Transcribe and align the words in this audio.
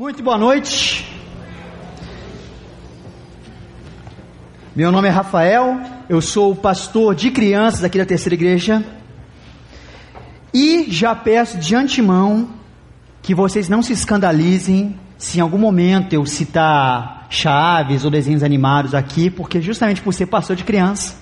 Muito 0.00 0.22
boa 0.22 0.38
noite. 0.38 1.06
Meu 4.74 4.90
nome 4.90 5.08
é 5.08 5.10
Rafael, 5.10 5.78
eu 6.08 6.22
sou 6.22 6.56
pastor 6.56 7.14
de 7.14 7.30
crianças 7.30 7.84
aqui 7.84 7.98
da 7.98 8.06
terceira 8.06 8.34
igreja. 8.34 8.82
E 10.54 10.86
já 10.88 11.14
peço 11.14 11.58
de 11.58 11.74
antemão 11.74 12.48
que 13.20 13.34
vocês 13.34 13.68
não 13.68 13.82
se 13.82 13.92
escandalizem 13.92 14.98
se 15.18 15.36
em 15.36 15.42
algum 15.42 15.58
momento 15.58 16.14
eu 16.14 16.24
citar 16.24 17.26
chaves 17.28 18.02
ou 18.02 18.10
desenhos 18.10 18.42
animados 18.42 18.94
aqui, 18.94 19.28
porque 19.28 19.60
justamente 19.60 20.00
por 20.00 20.14
ser 20.14 20.24
pastor 20.24 20.56
de 20.56 20.64
criança, 20.64 21.14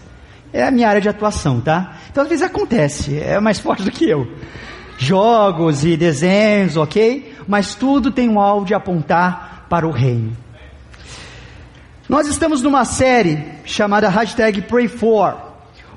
é 0.52 0.62
a 0.62 0.70
minha 0.70 0.88
área 0.88 1.00
de 1.00 1.08
atuação, 1.08 1.60
tá? 1.60 1.96
Então 2.12 2.22
às 2.22 2.28
vezes 2.28 2.44
acontece, 2.44 3.18
é 3.18 3.40
mais 3.40 3.58
forte 3.58 3.82
do 3.82 3.90
que 3.90 4.08
eu. 4.08 4.28
Jogos 4.96 5.84
e 5.84 5.96
desenhos, 5.96 6.76
ok? 6.76 7.37
Mas 7.48 7.74
tudo 7.74 8.10
tem 8.10 8.28
um 8.28 8.38
alvo 8.38 8.66
de 8.66 8.74
apontar 8.74 9.64
para 9.70 9.88
o 9.88 9.90
reino. 9.90 10.36
Nós 12.06 12.28
estamos 12.28 12.62
numa 12.62 12.84
série 12.84 13.42
chamada 13.64 14.10
hashtag 14.10 14.62
Pray4, 14.62 15.34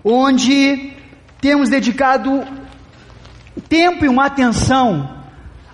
onde 0.01 0.93
temos 1.41 1.69
dedicado 1.69 2.45
tempo 3.67 4.05
e 4.05 4.09
uma 4.09 4.27
atenção 4.27 5.17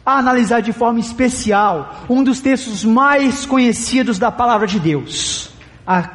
a 0.03 0.17
analisar 0.17 0.61
de 0.61 0.73
forma 0.73 0.99
especial 0.99 2.05
um 2.09 2.23
dos 2.23 2.39
textos 2.39 2.83
mais 2.83 3.45
conhecidos 3.45 4.17
da 4.17 4.31
palavra 4.31 4.65
de 4.65 4.79
Deus, 4.79 5.51
a 5.85 6.09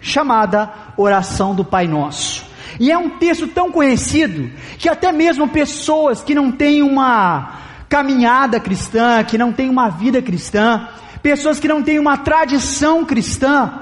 chamada 0.00 0.72
oração 0.96 1.54
do 1.54 1.64
Pai 1.64 1.86
Nosso. 1.86 2.44
E 2.80 2.90
é 2.90 2.98
um 2.98 3.10
texto 3.10 3.46
tão 3.46 3.70
conhecido 3.70 4.50
que 4.78 4.88
até 4.88 5.12
mesmo 5.12 5.46
pessoas 5.48 6.22
que 6.22 6.34
não 6.34 6.50
têm 6.50 6.82
uma 6.82 7.63
caminhada 7.94 8.58
cristã, 8.58 9.22
que 9.22 9.38
não 9.38 9.52
têm 9.52 9.70
uma 9.70 9.88
vida 9.88 10.20
cristã, 10.20 10.88
pessoas 11.22 11.60
que 11.60 11.68
não 11.68 11.80
têm 11.80 11.96
uma 11.96 12.16
tradição 12.16 13.04
cristã, 13.04 13.72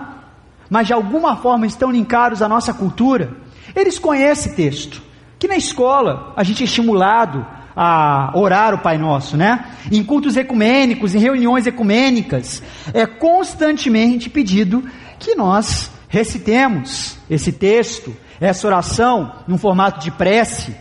mas 0.69 0.87
de 0.87 0.93
alguma 0.93 1.35
forma 1.35 1.67
estão 1.67 1.91
linkados 1.91 2.43
à 2.43 2.47
nossa 2.47 2.75
cultura, 2.75 3.35
eles 3.75 3.99
conhecem 3.99 4.53
texto. 4.53 5.01
Que 5.39 5.49
na 5.49 5.57
escola 5.57 6.35
a 6.37 6.45
gente 6.45 6.63
é 6.63 6.67
estimulado 6.67 7.47
a 7.75 8.33
orar 8.35 8.75
o 8.75 8.81
Pai 8.81 8.99
Nosso, 8.99 9.35
né? 9.35 9.65
Em 9.91 10.05
cultos 10.05 10.37
ecumênicos, 10.37 11.15
em 11.15 11.19
reuniões 11.19 11.67
ecumênicas, 11.67 12.63
é 12.93 13.07
constantemente 13.07 14.29
pedido 14.29 14.85
que 15.19 15.35
nós 15.35 15.91
recitemos 16.07 17.17
esse 17.31 17.51
texto, 17.51 18.15
essa 18.39 18.67
oração, 18.67 19.33
num 19.49 19.57
formato 19.57 20.01
de 20.01 20.11
prece, 20.11 20.77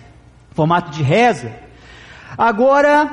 formato 0.52 0.92
de 0.92 1.02
reza. 1.02 1.71
Agora, 2.38 3.10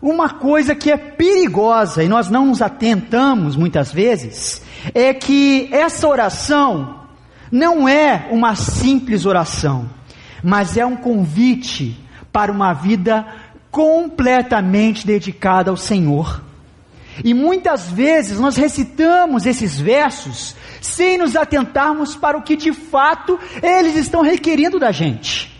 uma 0.00 0.30
coisa 0.30 0.74
que 0.74 0.90
é 0.90 0.96
perigosa 0.96 2.02
e 2.02 2.08
nós 2.08 2.28
não 2.28 2.46
nos 2.46 2.62
atentamos 2.62 3.56
muitas 3.56 3.92
vezes, 3.92 4.62
é 4.94 5.12
que 5.12 5.68
essa 5.72 6.06
oração 6.06 7.00
não 7.50 7.88
é 7.88 8.28
uma 8.30 8.54
simples 8.54 9.26
oração, 9.26 9.88
mas 10.42 10.76
é 10.76 10.86
um 10.86 10.96
convite 10.96 11.98
para 12.32 12.52
uma 12.52 12.72
vida 12.72 13.26
completamente 13.70 15.06
dedicada 15.06 15.70
ao 15.70 15.76
Senhor. 15.76 16.42
E 17.24 17.34
muitas 17.34 17.90
vezes 17.90 18.38
nós 18.38 18.56
recitamos 18.56 19.44
esses 19.44 19.80
versos 19.80 20.54
sem 20.80 21.18
nos 21.18 21.34
atentarmos 21.34 22.14
para 22.14 22.38
o 22.38 22.42
que 22.42 22.54
de 22.54 22.72
fato 22.72 23.38
eles 23.60 23.96
estão 23.96 24.22
requerendo 24.22 24.78
da 24.78 24.92
gente. 24.92 25.57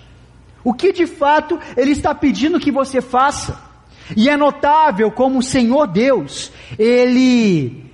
O 0.68 0.74
que 0.74 0.92
de 0.92 1.06
fato 1.06 1.58
ele 1.78 1.92
está 1.92 2.14
pedindo 2.14 2.60
que 2.60 2.70
você 2.70 3.00
faça. 3.00 3.58
E 4.14 4.28
é 4.28 4.36
notável 4.36 5.10
como 5.10 5.38
o 5.38 5.42
Senhor 5.42 5.86
Deus, 5.86 6.52
ele 6.78 7.90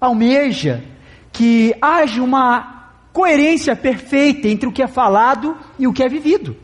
almeja 0.00 0.82
que 1.30 1.74
haja 1.78 2.22
uma 2.22 2.94
coerência 3.12 3.76
perfeita 3.76 4.48
entre 4.48 4.66
o 4.66 4.72
que 4.72 4.82
é 4.82 4.86
falado 4.86 5.58
e 5.78 5.86
o 5.86 5.92
que 5.92 6.02
é 6.02 6.08
vivido. 6.08 6.56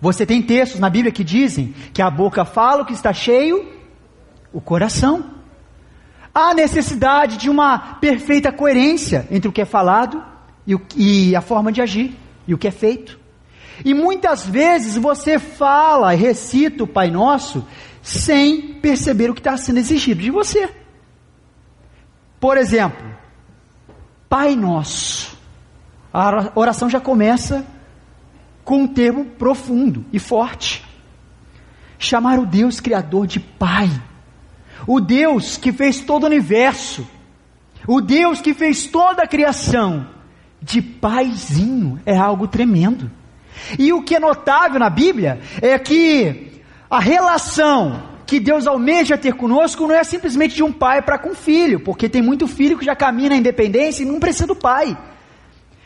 Você 0.00 0.24
tem 0.24 0.40
textos 0.40 0.78
na 0.78 0.88
Bíblia 0.88 1.10
que 1.10 1.24
dizem 1.24 1.74
que 1.92 2.00
a 2.00 2.08
boca 2.08 2.44
fala 2.44 2.82
o 2.82 2.86
que 2.86 2.92
está 2.92 3.12
cheio, 3.12 3.68
o 4.52 4.60
coração. 4.60 5.32
Há 6.32 6.54
necessidade 6.54 7.38
de 7.38 7.50
uma 7.50 7.96
perfeita 7.96 8.52
coerência 8.52 9.26
entre 9.32 9.48
o 9.48 9.52
que 9.52 9.62
é 9.62 9.64
falado 9.64 10.22
e, 10.64 10.76
o, 10.76 10.82
e 10.96 11.34
a 11.34 11.40
forma 11.40 11.72
de 11.72 11.82
agir 11.82 12.14
e 12.46 12.54
o 12.54 12.58
que 12.58 12.68
é 12.68 12.70
feito. 12.70 13.23
E 13.82 13.94
muitas 13.94 14.46
vezes 14.46 14.96
você 14.96 15.38
fala 15.38 16.14
recita 16.14 16.84
o 16.84 16.86
Pai 16.86 17.10
Nosso 17.10 17.66
sem 18.02 18.74
perceber 18.74 19.30
o 19.30 19.34
que 19.34 19.40
está 19.40 19.56
sendo 19.56 19.78
exigido 19.78 20.20
de 20.20 20.30
você. 20.30 20.68
Por 22.38 22.58
exemplo, 22.58 23.02
Pai 24.28 24.54
Nosso. 24.54 25.34
A 26.12 26.52
oração 26.54 26.90
já 26.90 27.00
começa 27.00 27.66
com 28.62 28.82
um 28.82 28.86
termo 28.86 29.24
profundo 29.24 30.04
e 30.12 30.18
forte. 30.18 30.84
Chamar 31.98 32.38
o 32.38 32.46
Deus 32.46 32.80
Criador 32.80 33.26
de 33.26 33.40
Pai. 33.40 33.90
O 34.86 35.00
Deus 35.00 35.56
que 35.56 35.72
fez 35.72 36.00
todo 36.00 36.24
o 36.24 36.26
universo. 36.26 37.08
O 37.86 38.00
Deus 38.00 38.40
que 38.40 38.52
fez 38.52 38.86
toda 38.86 39.22
a 39.22 39.26
criação. 39.26 40.06
De 40.60 40.80
paizinho 40.82 42.00
é 42.04 42.16
algo 42.16 42.46
tremendo. 42.46 43.10
E 43.78 43.92
o 43.92 44.02
que 44.02 44.16
é 44.16 44.20
notável 44.20 44.78
na 44.78 44.90
Bíblia 44.90 45.40
é 45.60 45.78
que 45.78 46.60
a 46.90 46.98
relação 46.98 48.14
que 48.26 48.40
Deus 48.40 48.66
almeja 48.66 49.18
ter 49.18 49.34
conosco 49.34 49.86
não 49.86 49.94
é 49.94 50.04
simplesmente 50.04 50.54
de 50.54 50.62
um 50.62 50.72
pai 50.72 51.02
para 51.02 51.18
com 51.18 51.34
filho, 51.34 51.80
porque 51.80 52.08
tem 52.08 52.22
muito 52.22 52.46
filho 52.46 52.78
que 52.78 52.84
já 52.84 52.96
caminha 52.96 53.30
na 53.30 53.36
independência 53.36 54.02
e 54.02 54.06
não 54.06 54.18
precisa 54.18 54.46
do 54.46 54.56
pai. 54.56 54.96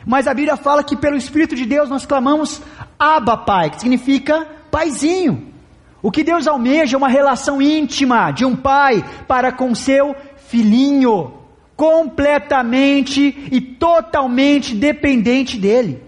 Mas 0.07 0.27
a 0.27 0.35
Bíblia 0.35 0.57
fala 0.57 0.83
que 0.83 0.97
pelo 0.97 1.17
Espírito 1.17 1.55
de 1.55 1.67
Deus 1.67 1.89
nós 1.89 2.07
clamamos 2.07 2.63
Abba 2.99 3.37
Pai, 3.37 3.71
que 3.71 3.81
significa 3.81 4.47
paizinho. 4.71 5.53
O 6.01 6.11
que 6.11 6.23
Deus 6.23 6.47
almeja 6.47 6.97
é 6.97 6.99
uma 6.99 7.09
relação 7.09 7.61
íntima 7.61 8.31
de 8.31 8.45
um 8.45 8.55
pai 8.55 9.05
para 9.27 9.51
com 9.51 9.75
seu 9.75 10.15
filhinho, 10.47 11.35
completamente 11.77 13.49
e 13.51 13.61
totalmente 13.61 14.75
dependente 14.75 15.59
dele. 15.59 16.08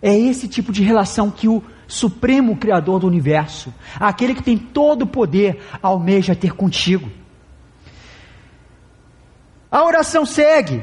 É 0.00 0.16
esse 0.16 0.46
tipo 0.46 0.72
de 0.72 0.82
relação 0.82 1.30
que 1.30 1.48
o 1.48 1.62
Supremo 1.86 2.56
Criador 2.56 3.00
do 3.00 3.06
universo, 3.06 3.72
aquele 3.98 4.34
que 4.34 4.42
tem 4.42 4.56
todo 4.56 5.02
o 5.02 5.06
poder, 5.06 5.60
almeja 5.82 6.36
ter 6.36 6.52
contigo. 6.52 7.10
A 9.70 9.82
oração 9.82 10.24
segue 10.24 10.82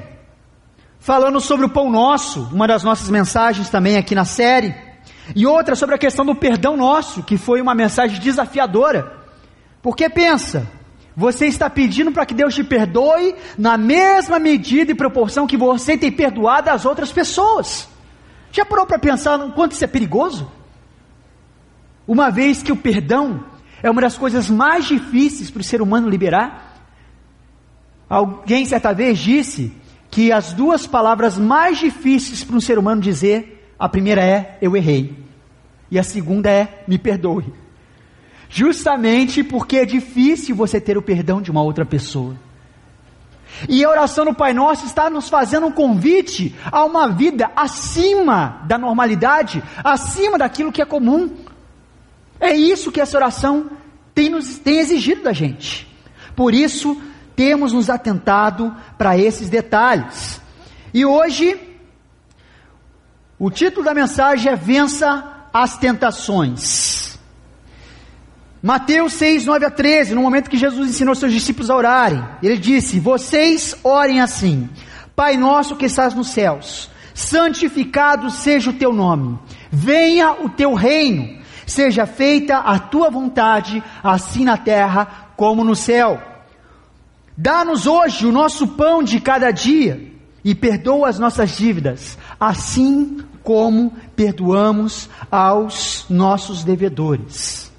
falando 0.99 1.39
sobre 1.39 1.65
o 1.65 1.69
pão 1.69 1.89
nosso, 1.89 2.49
uma 2.51 2.67
das 2.67 2.83
nossas 2.83 3.09
mensagens 3.09 3.69
também 3.69 3.97
aqui 3.97 4.15
na 4.15 4.25
série, 4.25 4.75
e 5.35 5.45
outra 5.45 5.75
sobre 5.75 5.95
a 5.95 5.99
questão 5.99 6.25
do 6.25 6.35
perdão 6.35 6.75
nosso, 6.75 7.23
que 7.23 7.37
foi 7.37 7.61
uma 7.61 7.73
mensagem 7.73 8.19
desafiadora. 8.19 9.13
Porque 9.81 10.09
pensa, 10.09 10.67
você 11.15 11.45
está 11.45 11.69
pedindo 11.69 12.11
para 12.11 12.25
que 12.25 12.33
Deus 12.33 12.53
te 12.53 12.63
perdoe 12.63 13.35
na 13.57 13.77
mesma 13.77 14.39
medida 14.39 14.91
e 14.91 14.95
proporção 14.95 15.47
que 15.47 15.55
você 15.57 15.95
tem 15.95 16.11
perdoado 16.11 16.69
as 16.69 16.85
outras 16.85 17.11
pessoas. 17.11 17.87
Já 18.55 18.63
parou 18.63 18.85
para 18.85 18.97
pensar 18.97 19.37
no 19.37 19.51
quanto 19.51 19.73
isso 19.73 19.83
é 19.83 19.87
perigoso? 19.87 20.49
Uma 22.07 22.29
vez 22.29 22.63
que 22.63 22.71
o 22.71 22.77
perdão 22.77 23.43
é 23.83 23.91
uma 23.91 23.99
das 23.99 24.17
coisas 24.17 24.49
mais 24.49 24.85
difíceis 24.85 25.51
para 25.51 25.59
o 25.59 25.63
ser 25.63 25.81
humano 25.81 26.07
liberar. 26.07 26.73
Alguém 28.07 28.65
certa 28.65 28.93
vez 28.93 29.19
disse 29.19 29.73
que 30.09 30.31
as 30.31 30.53
duas 30.53 30.87
palavras 30.87 31.37
mais 31.37 31.79
difíceis 31.79 32.45
para 32.45 32.55
um 32.55 32.61
ser 32.61 32.79
humano 32.79 33.01
dizer, 33.01 33.73
a 33.77 33.89
primeira 33.89 34.23
é 34.23 34.57
eu 34.61 34.73
errei, 34.77 35.13
e 35.91 35.99
a 35.99 36.03
segunda 36.03 36.49
é 36.49 36.85
me 36.87 36.97
perdoe. 36.97 37.53
Justamente 38.47 39.43
porque 39.43 39.79
é 39.79 39.85
difícil 39.85 40.55
você 40.55 40.79
ter 40.79 40.97
o 40.97 41.01
perdão 41.01 41.41
de 41.41 41.51
uma 41.51 41.61
outra 41.61 41.85
pessoa. 41.85 42.37
E 43.67 43.83
a 43.83 43.89
oração 43.89 44.25
do 44.25 44.33
Pai 44.33 44.53
Nosso 44.53 44.85
está 44.85 45.09
nos 45.09 45.29
fazendo 45.29 45.67
um 45.67 45.71
convite 45.71 46.55
a 46.71 46.83
uma 46.83 47.07
vida 47.07 47.51
acima 47.55 48.61
da 48.65 48.77
normalidade, 48.77 49.63
acima 49.83 50.37
daquilo 50.37 50.71
que 50.71 50.81
é 50.81 50.85
comum. 50.85 51.29
É 52.39 52.55
isso 52.55 52.91
que 52.91 53.01
essa 53.01 53.17
oração 53.17 53.69
tem, 54.13 54.29
nos, 54.29 54.57
tem 54.59 54.79
exigido 54.79 55.23
da 55.23 55.33
gente. 55.33 55.87
Por 56.35 56.53
isso, 56.53 57.01
temos 57.35 57.73
nos 57.73 57.89
atentado 57.89 58.75
para 58.97 59.17
esses 59.17 59.49
detalhes. 59.49 60.41
E 60.93 61.05
hoje, 61.05 61.59
o 63.37 63.51
título 63.51 63.83
da 63.85 63.93
mensagem 63.93 64.51
é 64.51 64.55
Vença 64.55 65.47
as 65.53 65.77
Tentações. 65.77 66.94
Mateus 68.65 69.13
6, 69.13 69.45
9 69.45 69.63
a 69.63 69.69
13, 69.69 70.15
no 70.15 70.23
momento 70.23 70.49
que 70.49 70.57
Jesus 70.57 70.89
ensinou 70.89 71.13
seus 71.13 71.31
discípulos 71.31 71.69
a 71.69 71.75
orarem, 71.75 72.25
ele 72.41 72.57
disse: 72.57 72.99
Vocês 72.99 73.75
orem 73.83 74.21
assim, 74.21 74.67
Pai 75.15 75.37
nosso 75.37 75.75
que 75.75 75.85
estás 75.85 76.15
nos 76.15 76.29
céus, 76.29 76.89
santificado 77.13 78.31
seja 78.31 78.71
o 78.71 78.73
teu 78.73 78.91
nome, 78.91 79.37
venha 79.69 80.31
o 80.43 80.49
teu 80.49 80.73
reino, 80.73 81.37
seja 81.67 82.07
feita 82.07 82.57
a 82.57 82.79
tua 82.79 83.11
vontade, 83.11 83.83
assim 84.01 84.43
na 84.43 84.57
terra 84.57 85.29
como 85.37 85.63
no 85.63 85.75
céu. 85.75 86.19
Dá-nos 87.37 87.85
hoje 87.85 88.25
o 88.25 88.31
nosso 88.31 88.69
pão 88.69 89.03
de 89.03 89.19
cada 89.19 89.51
dia 89.51 90.11
e 90.43 90.55
perdoa 90.55 91.09
as 91.09 91.19
nossas 91.19 91.55
dívidas, 91.55 92.17
assim 92.39 93.19
como 93.43 93.93
perdoamos 94.15 95.07
aos 95.29 96.07
nossos 96.09 96.63
devedores. 96.63 97.74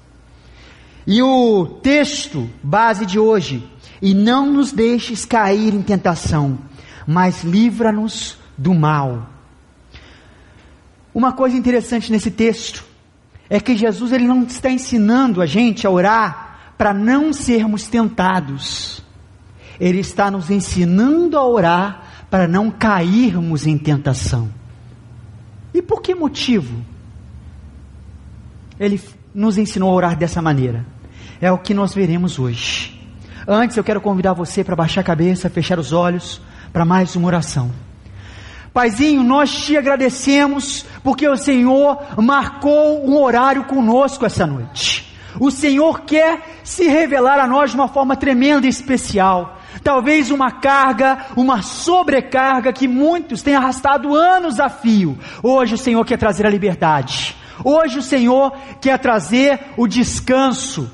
E 1.07 1.21
o 1.21 1.65
texto 1.65 2.49
base 2.61 3.05
de 3.05 3.17
hoje, 3.17 3.65
e 4.01 4.13
não 4.13 4.51
nos 4.51 4.73
deixes 4.73 5.23
cair 5.23 5.73
em 5.73 5.81
tentação, 5.81 6.59
mas 7.07 7.45
livra-nos 7.45 8.37
do 8.57 8.73
mal. 8.73 9.29
Uma 11.15 11.31
coisa 11.31 11.55
interessante 11.55 12.11
nesse 12.11 12.29
texto 12.29 12.83
é 13.49 13.57
que 13.57 13.77
Jesus 13.77 14.11
ele 14.11 14.27
não 14.27 14.43
está 14.43 14.69
ensinando 14.69 15.41
a 15.41 15.45
gente 15.45 15.87
a 15.87 15.89
orar 15.89 16.73
para 16.77 16.93
não 16.93 17.31
sermos 17.31 17.87
tentados. 17.87 19.01
Ele 19.79 19.99
está 19.99 20.29
nos 20.29 20.49
ensinando 20.51 21.37
a 21.37 21.47
orar 21.47 22.25
para 22.29 22.49
não 22.49 22.69
cairmos 22.69 23.65
em 23.65 23.77
tentação. 23.77 24.49
E 25.73 25.81
por 25.81 26.01
que 26.01 26.13
motivo? 26.13 26.83
Ele 28.77 29.01
nos 29.33 29.57
ensinou 29.57 29.89
a 29.89 29.93
orar 29.93 30.17
dessa 30.17 30.41
maneira. 30.41 30.96
É 31.41 31.51
o 31.51 31.57
que 31.57 31.73
nós 31.73 31.93
veremos 31.93 32.39
hoje. 32.39 32.99
Antes 33.47 33.77
eu 33.77 33.83
quero 33.83 34.01
convidar 34.01 34.33
você 34.33 34.63
para 34.63 34.75
baixar 34.75 35.01
a 35.01 35.03
cabeça, 35.03 35.49
fechar 35.49 35.79
os 35.79 35.93
olhos 35.93 36.41
para 36.73 36.83
mais 36.83 37.15
uma 37.15 37.27
oração. 37.27 37.71
Paizinho, 38.73 39.23
nós 39.23 39.49
te 39.51 39.77
agradecemos 39.77 40.85
porque 41.03 41.27
o 41.27 41.37
Senhor 41.37 41.97
marcou 42.17 43.07
um 43.07 43.17
horário 43.17 43.63
conosco 43.63 44.25
essa 44.25 44.45
noite. 44.45 45.15
O 45.39 45.51
Senhor 45.51 46.01
quer 46.01 46.59
se 46.63 46.87
revelar 46.87 47.39
a 47.39 47.47
nós 47.47 47.71
de 47.71 47.77
uma 47.77 47.87
forma 47.87 48.15
tremenda 48.15 48.65
e 48.65 48.69
especial 48.69 49.57
talvez 49.83 50.31
uma 50.31 50.51
carga, 50.51 51.27
uma 51.35 51.61
sobrecarga 51.61 52.73
que 52.73 52.87
muitos 52.87 53.41
têm 53.41 53.55
arrastado 53.55 54.15
anos 54.15 54.59
a 54.59 54.69
fio. 54.69 55.17
Hoje 55.41 55.75
o 55.75 55.77
Senhor 55.77 56.03
quer 56.05 56.17
trazer 56.17 56.45
a 56.45 56.49
liberdade. 56.49 57.35
Hoje 57.63 57.99
o 57.99 58.03
Senhor 58.03 58.51
quer 58.81 58.99
trazer 58.99 59.59
o 59.77 59.87
descanso. 59.87 60.91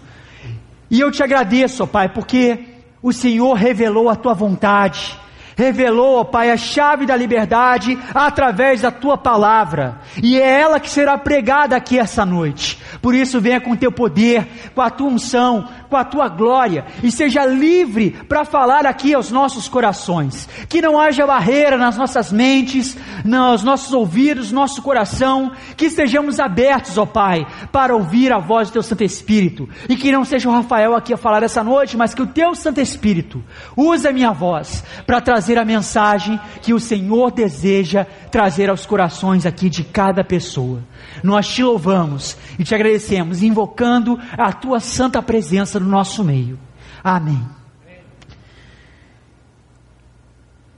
E 0.94 1.00
eu 1.00 1.10
te 1.10 1.24
agradeço, 1.24 1.82
ó 1.82 1.88
Pai, 1.88 2.08
porque 2.08 2.66
o 3.02 3.12
Senhor 3.12 3.56
revelou 3.56 4.10
a 4.10 4.16
tua 4.16 4.36
vontade 4.36 5.20
revelou, 5.56 6.20
ó 6.20 6.24
Pai, 6.24 6.52
a 6.52 6.58
chave 6.58 7.06
da 7.06 7.16
liberdade 7.16 7.98
através 8.14 8.82
da 8.82 8.92
tua 8.92 9.18
palavra, 9.18 10.00
e 10.22 10.40
é 10.40 10.62
ela 10.62 10.80
que 10.80 10.90
será 10.90 11.18
pregada 11.18 11.76
aqui 11.76 12.00
essa 12.00 12.26
noite. 12.26 12.80
Por 13.02 13.14
isso, 13.14 13.42
venha 13.42 13.62
com 13.62 13.76
teu 13.76 13.92
poder, 13.92 14.48
com 14.74 14.82
a 14.82 14.90
tua 14.90 15.08
unção, 15.08 15.68
com 15.94 15.98
a 15.98 16.04
tua 16.04 16.28
glória, 16.28 16.86
e 17.04 17.12
seja 17.12 17.46
livre 17.46 18.10
para 18.28 18.44
falar 18.44 18.84
aqui 18.88 19.14
aos 19.14 19.30
nossos 19.30 19.70
corações. 19.70 20.50
Que 20.68 20.82
não 20.82 21.00
haja 21.00 21.28
barreira 21.28 21.78
nas 21.78 21.96
nossas 21.96 22.32
mentes, 22.32 22.98
nos 23.24 23.62
nossos 23.62 23.94
ouvidos, 23.94 24.52
nosso 24.52 24.82
coração, 24.82 25.52
que 25.78 25.86
estejamos 25.86 26.40
abertos, 26.40 26.98
ó 26.98 27.06
Pai, 27.06 27.46
para 27.72 27.96
ouvir 27.96 28.34
a 28.34 28.40
voz 28.40 28.70
do 28.70 28.74
teu 28.74 28.82
Santo 28.82 29.04
Espírito, 29.04 29.70
e 29.88 29.96
que 29.96 30.12
não 30.12 30.26
seja 30.26 30.50
o 30.50 30.52
Rafael 30.52 30.96
aqui 30.96 31.14
a 31.14 31.18
falar 31.18 31.44
essa 31.44 31.64
noite, 31.64 31.96
mas 31.96 32.16
que 32.16 32.24
o 32.24 32.28
teu 32.28 32.56
Santo 32.56 32.82
Espírito 32.82 33.44
use 33.78 34.08
a 34.08 34.12
minha 34.12 34.32
voz 34.32 34.84
para 35.06 35.22
trazer 35.22 35.60
a 35.60 35.66
mensagem 35.66 36.40
que 36.64 36.74
o 36.74 36.80
Senhor 36.80 37.30
deseja 37.30 38.04
trazer 38.32 38.68
aos 38.68 38.84
corações 38.84 39.46
aqui 39.46 39.70
de 39.70 39.84
cada 39.84 40.24
pessoa. 40.24 40.80
Nós 41.22 41.48
te 41.48 41.64
louvamos 41.64 42.36
e 42.58 42.64
te 42.64 42.74
agradecemos, 42.74 43.44
invocando 43.44 44.20
a 44.36 44.52
tua 44.52 44.80
santa 44.80 45.22
presença 45.22 45.80
no 45.84 45.90
nosso 45.90 46.24
meio. 46.24 46.58
Amém. 47.04 47.46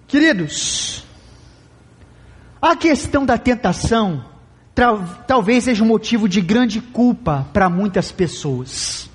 Queridos, 0.07 1.03
a 2.61 2.75
questão 2.75 3.25
da 3.25 3.37
tentação 3.37 4.25
talvez 5.27 5.63
seja 5.63 5.83
um 5.83 5.87
motivo 5.87 6.27
de 6.27 6.41
grande 6.41 6.81
culpa 6.81 7.47
para 7.53 7.69
muitas 7.69 8.11
pessoas. 8.11 9.09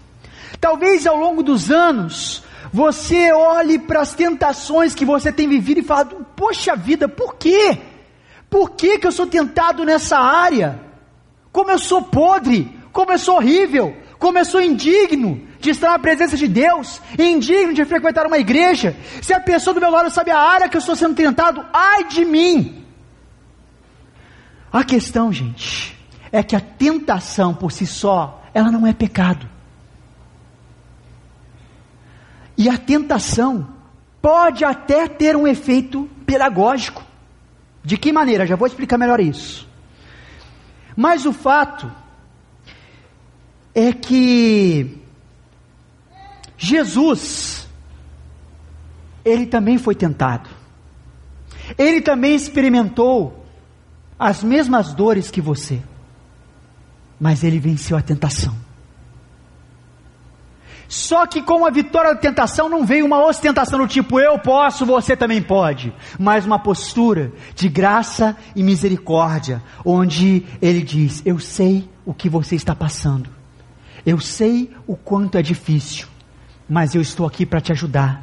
Talvez 0.61 1.07
ao 1.07 1.17
longo 1.17 1.43
dos 1.43 1.71
anos 1.71 2.43
você 2.73 3.33
olhe 3.33 3.79
para 3.79 4.01
as 4.01 4.15
tentações 4.15 4.95
que 4.95 5.05
você 5.05 5.33
tem 5.33 5.49
vivido 5.49 5.81
e 5.81 5.85
fala: 5.85 6.07
Poxa 6.37 6.77
vida, 6.77 7.09
por 7.09 7.35
quê? 7.37 7.79
Por 8.49 8.71
que, 8.71 8.99
que 8.99 9.07
eu 9.07 9.13
sou 9.13 9.27
tentado 9.27 9.85
nessa 9.85 10.19
área? 10.19 10.81
Como 11.53 11.71
eu 11.71 11.79
sou 11.79 12.03
podre, 12.03 12.77
como 12.93 13.13
eu 13.13 13.19
sou 13.19 13.37
horrível, 13.37 13.97
como 14.19 14.39
eu 14.39 14.45
sou 14.45 14.61
indigno 14.61 15.50
de 15.61 15.71
estar 15.71 15.91
na 15.91 15.99
presença 15.99 16.37
de 16.37 16.49
Deus, 16.49 17.01
indigno 17.19 17.75
de 17.75 17.85
frequentar 17.85 18.27
uma 18.27 18.39
igreja. 18.39 18.97
Se 19.21 19.35
a 19.35 19.41
pessoa 19.41 19.75
do 19.75 19.81
meu 19.81 19.91
lado 19.91 20.11
sabe 20.11 20.31
a 20.31 20.39
área 20.39 20.69
que 20.69 20.77
eu 20.77 20.81
estou 20.81 20.97
sendo 20.97 21.15
tentado, 21.15 21.65
ai 21.73 22.05
de 22.05 22.25
mim. 22.25 22.85
A 24.73 24.83
questão, 24.85 25.33
gente, 25.33 25.97
é 26.33 26.43
que 26.43 26.57
a 26.57 26.61
tentação 26.61 27.53
por 27.53 27.73
si 27.73 27.87
só, 27.87 28.43
ela 28.55 28.71
não 28.71 28.87
é 28.87 28.93
pecado. 28.93 29.49
E 32.57 32.69
a 32.69 32.79
tentação 32.79 33.69
pode 34.23 34.65
até 34.65 35.09
ter 35.09 35.37
um 35.37 35.47
efeito 35.47 36.09
pedagógico. 36.25 37.03
De 37.83 37.97
que 37.97 38.13
maneira? 38.13 38.47
Já 38.47 38.57
vou 38.57 38.67
explicar 38.67 38.99
melhor 38.99 39.21
isso. 39.21 39.69
Mas 40.97 41.25
o 41.25 41.33
fato 41.33 41.91
é 43.75 43.93
que 43.93 45.00
Jesus, 46.63 47.67
ele 49.25 49.47
também 49.47 49.79
foi 49.79 49.95
tentado. 49.95 50.51
Ele 51.79 52.03
também 52.03 52.35
experimentou 52.35 53.47
as 54.19 54.45
mesmas 54.45 54.93
dores 54.93 55.31
que 55.31 55.41
você. 55.41 55.81
Mas 57.19 57.43
ele 57.43 57.59
venceu 57.59 57.97
a 57.97 58.03
tentação. 58.03 58.55
Só 60.87 61.27
que 61.27 61.41
com 61.41 61.65
a 61.65 61.71
vitória 61.71 62.13
da 62.13 62.21
tentação 62.21 62.69
não 62.69 62.85
veio 62.85 63.07
uma 63.07 63.25
ostentação 63.25 63.79
do 63.79 63.87
tipo 63.89 64.21
eu 64.21 64.39
posso, 64.39 64.85
você 64.85 65.17
também 65.17 65.41
pode, 65.41 65.95
mas 66.19 66.45
uma 66.45 66.59
postura 66.59 67.33
de 67.55 67.69
graça 67.71 68.37
e 68.55 68.63
misericórdia, 68.63 69.63
onde 69.85 70.45
ele 70.61 70.83
diz: 70.83 71.23
Eu 71.25 71.39
sei 71.39 71.89
o 72.05 72.13
que 72.13 72.29
você 72.29 72.57
está 72.57 72.75
passando, 72.75 73.31
eu 74.05 74.19
sei 74.19 74.75
o 74.85 74.97
quanto 74.97 75.39
é 75.39 75.43
difícil, 75.43 76.09
mas 76.71 76.95
eu 76.95 77.03
estou 77.03 77.27
aqui 77.27 77.45
para 77.45 77.61
te 77.61 77.73
ajudar, 77.73 78.23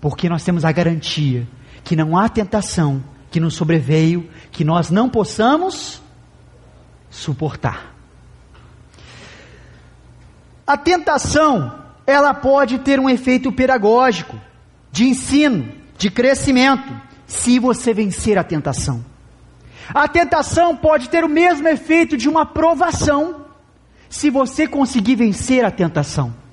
porque 0.00 0.28
nós 0.28 0.42
temos 0.42 0.64
a 0.64 0.72
garantia 0.72 1.46
que 1.84 1.94
não 1.94 2.18
há 2.18 2.28
tentação 2.28 3.00
que 3.30 3.38
nos 3.38 3.54
sobreveio 3.54 4.28
que 4.50 4.64
nós 4.64 4.90
não 4.90 5.08
possamos 5.08 6.02
suportar. 7.08 7.94
A 10.66 10.76
tentação, 10.76 11.72
ela 12.04 12.34
pode 12.34 12.80
ter 12.80 12.98
um 12.98 13.08
efeito 13.08 13.52
pedagógico, 13.52 14.36
de 14.90 15.04
ensino, 15.04 15.72
de 15.96 16.10
crescimento, 16.10 17.00
se 17.28 17.60
você 17.60 17.94
vencer 17.94 18.36
a 18.36 18.42
tentação. 18.42 19.04
A 19.94 20.08
tentação 20.08 20.74
pode 20.76 21.08
ter 21.08 21.22
o 21.22 21.28
mesmo 21.28 21.68
efeito 21.68 22.16
de 22.16 22.28
uma 22.28 22.44
provação, 22.44 23.46
se 24.08 24.30
você 24.30 24.66
conseguir 24.66 25.14
vencer 25.14 25.64
a 25.64 25.70
tentação. 25.70 26.45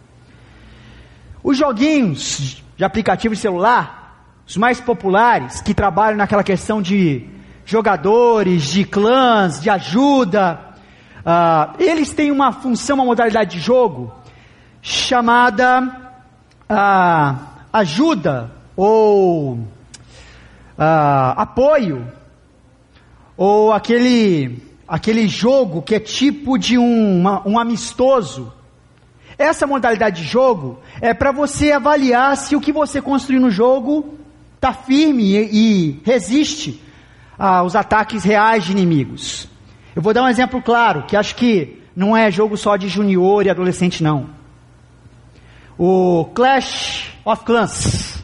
Os 1.43 1.57
joguinhos 1.57 2.63
de 2.77 2.83
aplicativo 2.83 3.35
de 3.35 3.41
celular, 3.41 4.25
os 4.47 4.57
mais 4.57 4.79
populares, 4.79 5.61
que 5.61 5.73
trabalham 5.73 6.17
naquela 6.17 6.43
questão 6.43 6.81
de 6.81 7.27
jogadores, 7.65 8.63
de 8.63 8.85
clãs, 8.85 9.61
de 9.61 9.69
ajuda, 9.69 10.73
Uh, 11.23 11.81
eles 11.81 12.11
têm 12.11 12.31
uma 12.31 12.51
função, 12.51 12.97
uma 12.97 13.05
modalidade 13.05 13.51
de 13.51 13.59
jogo 13.59 14.13
chamada 14.81 15.81
uh, 16.69 17.39
ajuda 17.71 18.51
ou 18.75 19.53
uh, 19.53 19.67
apoio 21.37 22.05
ou 23.37 23.71
aquele 23.71 24.61
aquele 24.85 25.25
jogo 25.29 25.81
que 25.81 25.95
é 25.95 25.99
tipo 25.99 26.57
de 26.57 26.77
um, 26.77 27.21
uma, 27.21 27.47
um 27.47 27.57
amistoso. 27.57 28.51
Essa 29.37 29.65
modalidade 29.65 30.21
de 30.21 30.27
jogo 30.27 30.79
é 31.01 31.13
para 31.13 31.31
você 31.31 31.71
avaliar 31.71 32.37
se 32.37 32.55
o 32.55 32.61
que 32.61 32.71
você 32.71 33.01
construiu 33.01 33.41
no 33.41 33.49
jogo 33.49 34.17
está 34.55 34.73
firme 34.73 35.23
e, 35.23 35.49
e 35.51 36.01
resiste 36.05 36.81
aos 37.37 37.75
ataques 37.75 38.23
reais 38.23 38.63
de 38.63 38.71
inimigos. 38.71 39.47
Eu 39.95 40.01
vou 40.01 40.13
dar 40.13 40.23
um 40.23 40.29
exemplo 40.29 40.61
claro, 40.61 41.03
que 41.03 41.17
acho 41.17 41.35
que 41.35 41.81
não 41.95 42.15
é 42.15 42.31
jogo 42.31 42.57
só 42.57 42.77
de 42.77 42.87
junior 42.87 43.45
e 43.45 43.49
adolescente, 43.49 44.03
não. 44.03 44.29
O 45.77 46.25
Clash 46.33 47.13
of 47.25 47.43
Clans. 47.43 48.23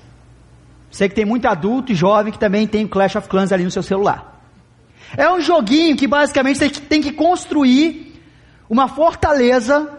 Sei 0.91 1.07
que 1.07 1.15
tem 1.15 1.25
muito 1.25 1.47
adulto 1.47 1.91
e 1.91 1.95
jovem 1.95 2.31
que 2.31 2.39
também 2.39 2.67
tem 2.67 2.85
o 2.85 2.89
Clash 2.89 3.15
of 3.15 3.27
Clans 3.27 3.51
ali 3.51 3.63
no 3.63 3.71
seu 3.71 3.83
celular. 3.83 4.41
É 5.15 5.31
um 5.31 5.41
joguinho 5.41 5.95
que 5.95 6.07
basicamente 6.07 6.59
você 6.59 6.69
tem 6.69 7.01
que 7.01 7.11
construir 7.11 8.21
uma 8.69 8.87
fortaleza 8.87 9.98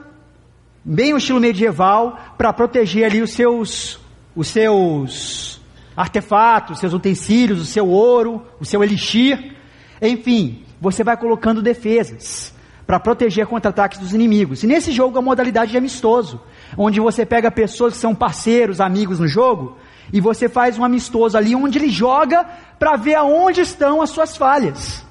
bem 0.84 1.12
o 1.14 1.18
estilo 1.18 1.40
medieval, 1.40 2.18
para 2.37 2.52
proteger 2.52 3.04
ali 3.04 3.22
os 3.22 3.30
seus, 3.30 4.00
os 4.34 4.49
seus 4.49 5.60
artefatos, 5.96 6.78
seus 6.78 6.92
utensílios, 6.92 7.60
o 7.60 7.66
seu 7.66 7.88
ouro, 7.88 8.42
o 8.58 8.64
seu 8.64 8.82
elixir. 8.82 9.54
Enfim, 10.00 10.64
você 10.80 11.04
vai 11.04 11.16
colocando 11.16 11.60
defesas 11.60 12.54
para 12.87 12.99
proteger 12.99 13.46
contra 13.46 13.70
ataques 13.70 13.99
dos 13.99 14.12
inimigos. 14.12 14.62
E 14.62 14.66
nesse 14.66 14.90
jogo 14.90 15.18
a 15.18 15.22
modalidade 15.22 15.75
é 15.75 15.78
amistoso, 15.78 16.40
onde 16.76 16.99
você 16.99 17.25
pega 17.25 17.50
pessoas 17.50 17.92
que 17.92 18.00
são 18.00 18.14
parceiros, 18.14 18.80
amigos 18.80 19.20
no 19.20 19.28
jogo, 19.28 19.76
e 20.12 20.20
você 20.20 20.49
faz 20.49 20.78
um 20.78 20.84
amistoso 20.84 21.37
ali 21.37 21.54
onde 21.54 21.78
ele 21.78 21.88
joga 21.88 22.44
para 22.78 22.96
ver 22.96 23.14
aonde 23.14 23.60
estão 23.60 24.02
as 24.02 24.10
suas 24.10 24.37
falhas. 24.37 25.04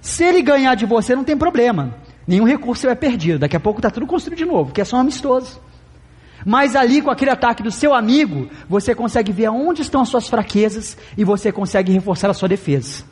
Se 0.00 0.22
ele 0.22 0.42
ganhar 0.42 0.74
de 0.74 0.86
você, 0.86 1.16
não 1.16 1.24
tem 1.24 1.36
problema. 1.36 1.94
Nenhum 2.26 2.44
recurso 2.44 2.88
é 2.88 2.94
perdido. 2.94 3.38
Daqui 3.38 3.56
a 3.56 3.60
pouco 3.60 3.78
está 3.78 3.90
tudo 3.90 4.06
construído 4.06 4.38
de 4.38 4.44
novo, 4.44 4.72
que 4.72 4.80
é 4.80 4.84
só 4.84 4.96
um 4.96 5.00
amistoso. 5.00 5.60
Mas 6.44 6.76
ali, 6.76 7.00
com 7.00 7.10
aquele 7.10 7.30
ataque 7.30 7.62
do 7.62 7.70
seu 7.70 7.94
amigo, 7.94 8.48
você 8.68 8.94
consegue 8.94 9.32
ver 9.32 9.46
aonde 9.46 9.82
estão 9.82 10.02
as 10.02 10.08
suas 10.08 10.28
fraquezas 10.28 10.96
e 11.16 11.24
você 11.24 11.50
consegue 11.50 11.92
reforçar 11.92 12.30
a 12.30 12.34
sua 12.34 12.48
defesa. 12.48 13.04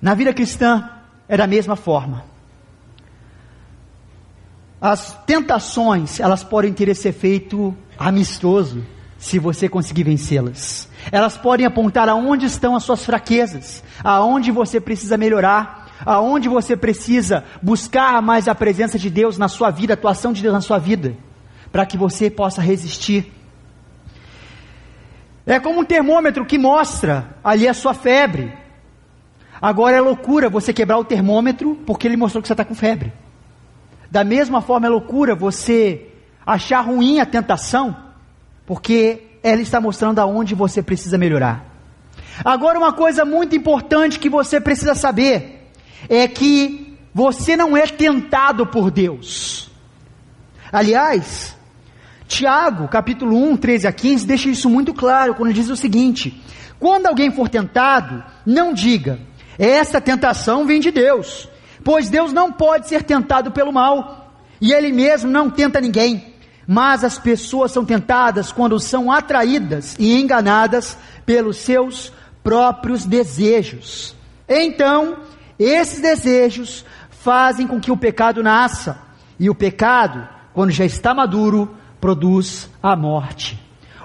Na 0.00 0.14
vida 0.14 0.32
cristã, 0.32 0.88
é 1.28 1.36
da 1.36 1.46
mesma 1.46 1.76
forma. 1.76 2.24
As 4.80 5.12
tentações, 5.26 6.20
elas 6.20 6.42
podem 6.42 6.72
ter 6.72 6.88
esse 6.88 7.08
efeito 7.08 7.76
amistoso, 7.98 8.82
se 9.18 9.38
você 9.38 9.68
conseguir 9.68 10.04
vencê-las. 10.04 10.88
Elas 11.12 11.36
podem 11.36 11.66
apontar 11.66 12.08
aonde 12.08 12.46
estão 12.46 12.74
as 12.74 12.82
suas 12.82 13.04
fraquezas, 13.04 13.84
aonde 14.02 14.50
você 14.50 14.80
precisa 14.80 15.18
melhorar, 15.18 15.79
aonde 16.04 16.48
você 16.48 16.76
precisa 16.76 17.44
buscar 17.62 18.20
mais 18.22 18.48
a 18.48 18.54
presença 18.54 18.98
de 18.98 19.10
Deus 19.10 19.38
na 19.38 19.48
sua 19.48 19.70
vida, 19.70 19.92
a 19.92 19.94
atuação 19.94 20.32
de 20.32 20.42
Deus 20.42 20.54
na 20.54 20.60
sua 20.60 20.78
vida, 20.78 21.16
para 21.70 21.86
que 21.86 21.96
você 21.96 22.30
possa 22.30 22.60
resistir. 22.60 23.32
É 25.46 25.58
como 25.58 25.80
um 25.80 25.84
termômetro 25.84 26.44
que 26.44 26.58
mostra 26.58 27.36
ali 27.42 27.66
a 27.66 27.74
sua 27.74 27.94
febre. 27.94 28.52
Agora 29.60 29.96
é 29.96 30.00
loucura 30.00 30.48
você 30.48 30.72
quebrar 30.72 30.98
o 30.98 31.04
termômetro 31.04 31.76
porque 31.86 32.06
ele 32.06 32.16
mostrou 32.16 32.40
que 32.40 32.48
você 32.48 32.54
está 32.54 32.64
com 32.64 32.74
febre. 32.74 33.12
Da 34.10 34.24
mesma 34.24 34.60
forma 34.60 34.86
é 34.86 34.90
loucura 34.90 35.34
você 35.34 36.08
achar 36.46 36.80
ruim 36.80 37.20
a 37.20 37.26
tentação 37.26 37.96
porque 38.66 39.26
ela 39.42 39.60
está 39.60 39.80
mostrando 39.80 40.18
aonde 40.20 40.54
você 40.54 40.82
precisa 40.82 41.18
melhorar. 41.18 41.64
Agora, 42.44 42.78
uma 42.78 42.92
coisa 42.92 43.24
muito 43.24 43.56
importante 43.56 44.18
que 44.18 44.28
você 44.28 44.60
precisa 44.60 44.94
saber 44.94 45.59
é 46.08 46.26
que 46.28 46.98
você 47.12 47.56
não 47.56 47.76
é 47.76 47.86
tentado 47.86 48.66
por 48.66 48.90
Deus. 48.90 49.70
Aliás, 50.72 51.56
Tiago, 52.28 52.86
capítulo 52.86 53.36
1, 53.36 53.56
13 53.56 53.86
a 53.88 53.92
15, 53.92 54.26
deixa 54.26 54.48
isso 54.48 54.70
muito 54.70 54.94
claro 54.94 55.34
quando 55.34 55.52
diz 55.52 55.68
o 55.68 55.76
seguinte: 55.76 56.42
quando 56.78 57.06
alguém 57.06 57.30
for 57.30 57.48
tentado, 57.48 58.22
não 58.46 58.72
diga, 58.72 59.18
essa 59.58 60.00
tentação 60.00 60.64
vem 60.64 60.80
de 60.80 60.90
Deus, 60.90 61.48
pois 61.84 62.08
Deus 62.08 62.32
não 62.32 62.52
pode 62.52 62.88
ser 62.88 63.02
tentado 63.02 63.50
pelo 63.50 63.72
mal, 63.72 64.32
e 64.60 64.72
Ele 64.72 64.92
mesmo 64.92 65.30
não 65.30 65.50
tenta 65.50 65.80
ninguém. 65.80 66.30
Mas 66.66 67.02
as 67.02 67.18
pessoas 67.18 67.72
são 67.72 67.84
tentadas 67.84 68.52
quando 68.52 68.78
são 68.78 69.10
atraídas 69.10 69.96
e 69.98 70.20
enganadas 70.20 70.96
pelos 71.26 71.56
seus 71.56 72.12
próprios 72.44 73.04
desejos. 73.04 74.14
Então, 74.48 75.16
esses 75.64 76.00
desejos 76.00 76.84
fazem 77.10 77.66
com 77.66 77.80
que 77.80 77.90
o 77.90 77.96
pecado 77.96 78.42
nasça, 78.42 79.00
e 79.38 79.48
o 79.48 79.54
pecado, 79.54 80.28
quando 80.52 80.70
já 80.70 80.84
está 80.84 81.14
maduro, 81.14 81.74
produz 82.00 82.68
a 82.82 82.94
morte. 82.96 83.58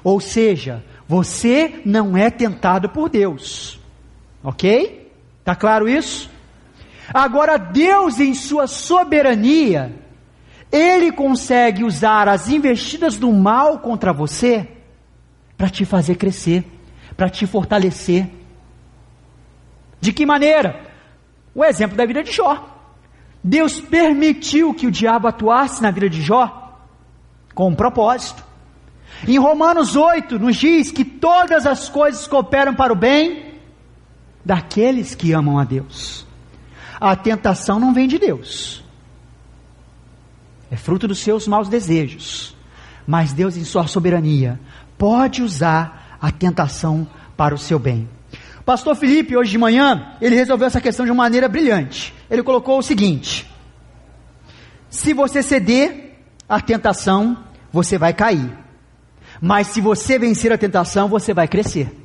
Ou 0.04 0.20
seja, 0.20 0.84
você 1.08 1.82
não 1.86 2.16
é 2.16 2.30
tentado 2.30 2.90
por 2.90 3.10
Deus. 3.10 3.80
Ok? 4.44 5.12
Está 5.40 5.56
claro 5.56 5.90
isso? 5.90 6.30
Agora, 7.14 7.58
Deus, 7.58 8.20
em 8.20 8.34
sua 8.34 8.68
soberania, 8.68 9.94
ele 10.72 11.12
consegue 11.12 11.84
usar 11.84 12.28
as 12.28 12.50
investidas 12.50 13.18
do 13.18 13.32
mal 13.32 13.80
contra 13.80 14.12
você 14.12 14.68
para 15.58 15.70
te 15.70 15.86
fazer 15.86 16.16
crescer, 16.16 16.66
para 17.16 17.30
te 17.30 17.46
fortalecer. 17.46 18.30
De 20.02 20.12
que 20.12 20.26
maneira? 20.26 20.85
O 21.56 21.64
exemplo 21.64 21.98
da 21.98 22.06
vida 22.06 22.22
de 22.22 22.32
Jó. 22.32 22.70
Deus 23.44 23.80
permitiu 23.80 24.74
que 24.74 24.86
o 24.86 24.92
diabo 24.92 25.28
atuasse 25.28 25.82
na 25.82 25.90
vida 25.90 26.10
de 26.10 26.22
Jó 26.22 26.78
com 27.56 27.70
um 27.70 27.76
propósito. 27.76 28.44
Em 29.28 29.40
Romanos 29.40 29.96
8 29.96 30.38
nos 30.38 30.58
diz 30.58 30.92
que 30.92 31.06
todas 31.06 31.66
as 31.66 31.90
coisas 31.90 32.28
cooperam 32.28 32.76
para 32.76 32.92
o 32.92 32.96
bem 32.96 33.56
daqueles 34.44 35.16
que 35.16 35.32
amam 35.32 35.58
a 35.58 35.64
Deus. 35.64 36.28
A 37.00 37.16
tentação 37.16 37.80
não 37.80 37.94
vem 37.94 38.08
de 38.08 38.20
Deus 38.20 38.86
é 40.76 40.78
fruto 40.78 41.08
dos 41.08 41.20
seus 41.20 41.48
maus 41.48 41.70
desejos. 41.70 42.56
Mas 43.08 43.32
Deus, 43.32 43.56
em 43.56 43.64
sua 43.64 43.88
soberania, 43.88 44.60
pode 44.98 45.42
usar 45.42 46.18
a 46.22 46.32
tentação 46.32 47.08
para 47.38 47.54
o 47.56 47.58
seu 47.58 47.80
bem. 47.80 48.10
Pastor 48.66 48.96
Felipe, 48.96 49.38
hoje 49.38 49.52
de 49.52 49.58
manhã, 49.60 50.16
ele 50.20 50.36
resolveu 50.36 50.66
essa 50.66 50.82
questão 50.82 51.06
de 51.06 51.12
uma 51.12 51.24
maneira 51.24 51.48
brilhante. 51.48 52.16
Ele 52.30 52.42
colocou 52.42 52.80
o 52.80 52.82
seguinte: 52.82 53.48
se 54.90 55.14
você 55.14 55.44
ceder 55.44 56.16
à 56.50 56.60
tentação, 56.60 57.38
você 57.72 57.98
vai 57.98 58.12
cair. 58.12 58.58
Mas 59.40 59.68
se 59.68 59.82
você 59.82 60.18
vencer 60.18 60.52
a 60.52 60.58
tentação, 60.58 61.08
você 61.08 61.32
vai 61.32 61.48
crescer. 61.48 61.96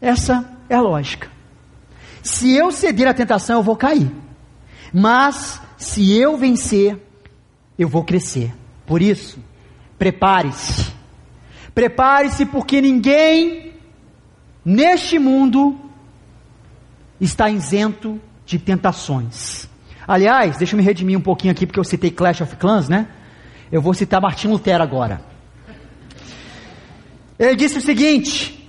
Essa 0.00 0.50
é 0.70 0.74
a 0.74 0.80
lógica. 0.80 1.28
Se 2.22 2.54
eu 2.54 2.72
ceder 2.72 3.06
à 3.06 3.12
tentação, 3.12 3.56
eu 3.56 3.62
vou 3.62 3.76
cair. 3.76 4.10
Mas 4.92 5.60
se 5.76 6.16
eu 6.16 6.38
vencer, 6.38 6.98
eu 7.78 7.88
vou 7.88 8.04
crescer. 8.04 8.54
Por 8.86 9.02
isso, 9.02 9.38
prepare-se. 9.98 10.90
Prepare-se 11.74 12.46
porque 12.46 12.80
ninguém 12.80 13.69
neste 14.64 15.18
mundo 15.18 15.78
está 17.20 17.50
isento 17.50 18.20
de 18.44 18.58
tentações. 18.58 19.68
Aliás, 20.06 20.56
deixa 20.56 20.74
eu 20.74 20.78
me 20.78 20.84
redimir 20.84 21.16
um 21.16 21.22
pouquinho 21.22 21.52
aqui 21.52 21.66
porque 21.66 21.78
eu 21.78 21.84
citei 21.84 22.10
Clash 22.10 22.40
of 22.40 22.56
Clans, 22.56 22.88
né? 22.88 23.08
Eu 23.70 23.80
vou 23.80 23.94
citar 23.94 24.20
Martin 24.20 24.48
Lutero 24.48 24.82
agora. 24.82 25.22
Ele 27.38 27.54
disse 27.56 27.78
o 27.78 27.82
seguinte: 27.82 28.68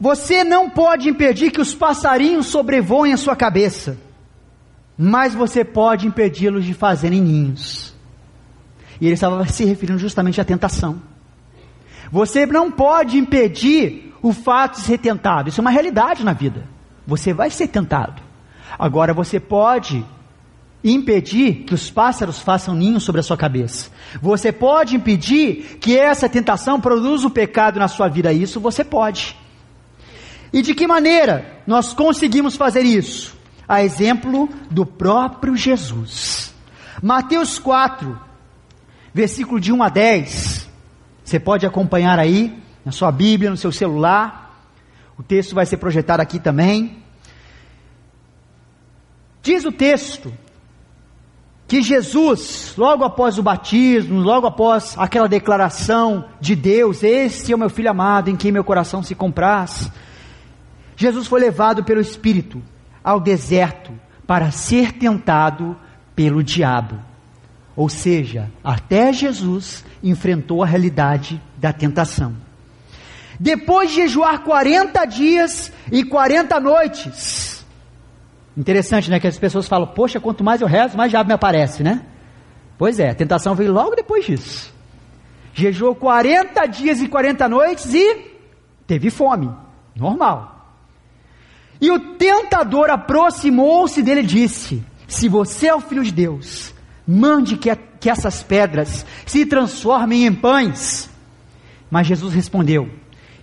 Você 0.00 0.42
não 0.42 0.68
pode 0.68 1.08
impedir 1.08 1.50
que 1.50 1.60
os 1.60 1.74
passarinhos 1.74 2.46
sobrevoem 2.46 3.12
a 3.12 3.16
sua 3.16 3.36
cabeça 3.36 3.98
mas 4.96 5.34
você 5.34 5.64
pode 5.64 6.06
impedi-los 6.06 6.64
de 6.64 6.72
fazerem 6.72 7.20
ninhos. 7.20 7.92
E 9.00 9.06
ele 9.06 9.14
estava 9.14 9.46
se 9.48 9.64
referindo 9.64 9.98
justamente 9.98 10.40
à 10.40 10.44
tentação. 10.44 11.02
Você 12.14 12.46
não 12.46 12.70
pode 12.70 13.18
impedir 13.18 14.14
o 14.22 14.32
fato 14.32 14.76
de 14.76 14.82
ser 14.82 14.98
tentado, 14.98 15.48
isso 15.48 15.60
é 15.60 15.62
uma 15.62 15.70
realidade 15.70 16.24
na 16.24 16.32
vida. 16.32 16.68
Você 17.04 17.32
vai 17.32 17.50
ser 17.50 17.66
tentado. 17.66 18.22
Agora 18.78 19.12
você 19.12 19.40
pode 19.40 20.04
impedir 20.84 21.64
que 21.64 21.74
os 21.74 21.90
pássaros 21.90 22.40
façam 22.40 22.74
ninhos 22.74 23.02
sobre 23.02 23.20
a 23.20 23.24
sua 23.24 23.36
cabeça. 23.36 23.90
Você 24.22 24.52
pode 24.52 24.94
impedir 24.94 25.78
que 25.80 25.98
essa 25.98 26.28
tentação 26.28 26.80
produza 26.80 27.26
o 27.26 27.30
pecado 27.30 27.80
na 27.80 27.88
sua 27.88 28.06
vida. 28.06 28.32
Isso 28.32 28.60
você 28.60 28.84
pode. 28.84 29.36
E 30.52 30.62
de 30.62 30.72
que 30.72 30.86
maneira 30.86 31.62
nós 31.66 31.92
conseguimos 31.92 32.54
fazer 32.54 32.82
isso? 32.82 33.34
a 33.68 33.82
exemplo 33.82 34.48
do 34.70 34.84
próprio 34.84 35.56
Jesus. 35.56 36.54
Mateus 37.02 37.58
4, 37.58 38.18
versículo 39.12 39.60
de 39.60 39.72
1 39.72 39.82
a 39.82 39.88
10. 39.88 40.53
Você 41.24 41.40
pode 41.40 41.66
acompanhar 41.66 42.18
aí 42.18 42.56
na 42.84 42.92
sua 42.92 43.10
Bíblia, 43.10 43.50
no 43.50 43.56
seu 43.56 43.72
celular. 43.72 44.68
O 45.18 45.22
texto 45.22 45.54
vai 45.54 45.64
ser 45.64 45.78
projetado 45.78 46.20
aqui 46.20 46.38
também. 46.38 47.02
Diz 49.42 49.64
o 49.64 49.72
texto 49.72 50.32
que 51.66 51.82
Jesus, 51.82 52.74
logo 52.76 53.04
após 53.04 53.38
o 53.38 53.42
batismo, 53.42 54.20
logo 54.20 54.46
após 54.46 54.94
aquela 54.98 55.26
declaração 55.26 56.26
de 56.40 56.54
Deus, 56.54 57.02
este 57.02 57.52
é 57.52 57.54
o 57.54 57.58
meu 57.58 57.70
filho 57.70 57.90
amado 57.90 58.28
em 58.28 58.36
quem 58.36 58.52
meu 58.52 58.62
coração 58.62 59.02
se 59.02 59.14
compraz, 59.14 59.90
Jesus 60.96 61.26
foi 61.26 61.40
levado 61.40 61.82
pelo 61.82 62.00
Espírito 62.00 62.62
ao 63.02 63.18
deserto 63.18 63.92
para 64.26 64.50
ser 64.50 64.92
tentado 64.92 65.76
pelo 66.14 66.42
diabo. 66.42 66.98
Ou 67.76 67.88
seja, 67.88 68.50
até 68.62 69.12
Jesus 69.12 69.84
enfrentou 70.02 70.62
a 70.62 70.66
realidade 70.66 71.40
da 71.56 71.72
tentação. 71.72 72.36
Depois 73.38 73.90
de 73.90 73.96
jejuar 73.96 74.44
40 74.44 75.04
dias 75.06 75.72
e 75.90 76.04
40 76.04 76.60
noites, 76.60 77.54
Interessante, 78.56 79.10
né? 79.10 79.18
Que 79.18 79.26
as 79.26 79.38
pessoas 79.38 79.66
falam, 79.66 79.88
poxa, 79.88 80.20
quanto 80.20 80.44
mais 80.44 80.60
eu 80.60 80.68
rezo, 80.68 80.96
mais 80.96 81.10
diabo 81.10 81.28
me 81.28 81.34
aparece, 81.34 81.82
né? 81.82 82.02
Pois 82.78 83.00
é, 83.00 83.10
a 83.10 83.14
tentação 83.14 83.54
veio 83.54 83.72
logo 83.72 83.96
depois 83.96 84.24
disso. 84.24 84.72
Jejuou 85.52 85.94
40 85.94 86.66
dias 86.66 87.00
e 87.00 87.08
40 87.08 87.48
noites 87.48 87.92
e 87.92 88.32
teve 88.86 89.10
fome. 89.10 89.50
Normal. 89.94 90.52
E 91.80 91.90
o 91.90 92.16
tentador 92.16 92.90
aproximou-se 92.90 94.02
dele 94.02 94.20
e 94.20 94.26
disse: 94.26 94.82
Se 95.06 95.28
você 95.28 95.68
é 95.68 95.74
o 95.74 95.80
filho 95.80 96.02
de 96.02 96.12
Deus, 96.12 96.73
mande 97.06 97.56
que, 97.56 97.74
que 98.00 98.10
essas 98.10 98.42
pedras 98.42 99.04
se 99.26 99.44
transformem 99.46 100.26
em 100.26 100.32
pães. 100.32 101.10
Mas 101.90 102.06
Jesus 102.06 102.32
respondeu: 102.34 102.88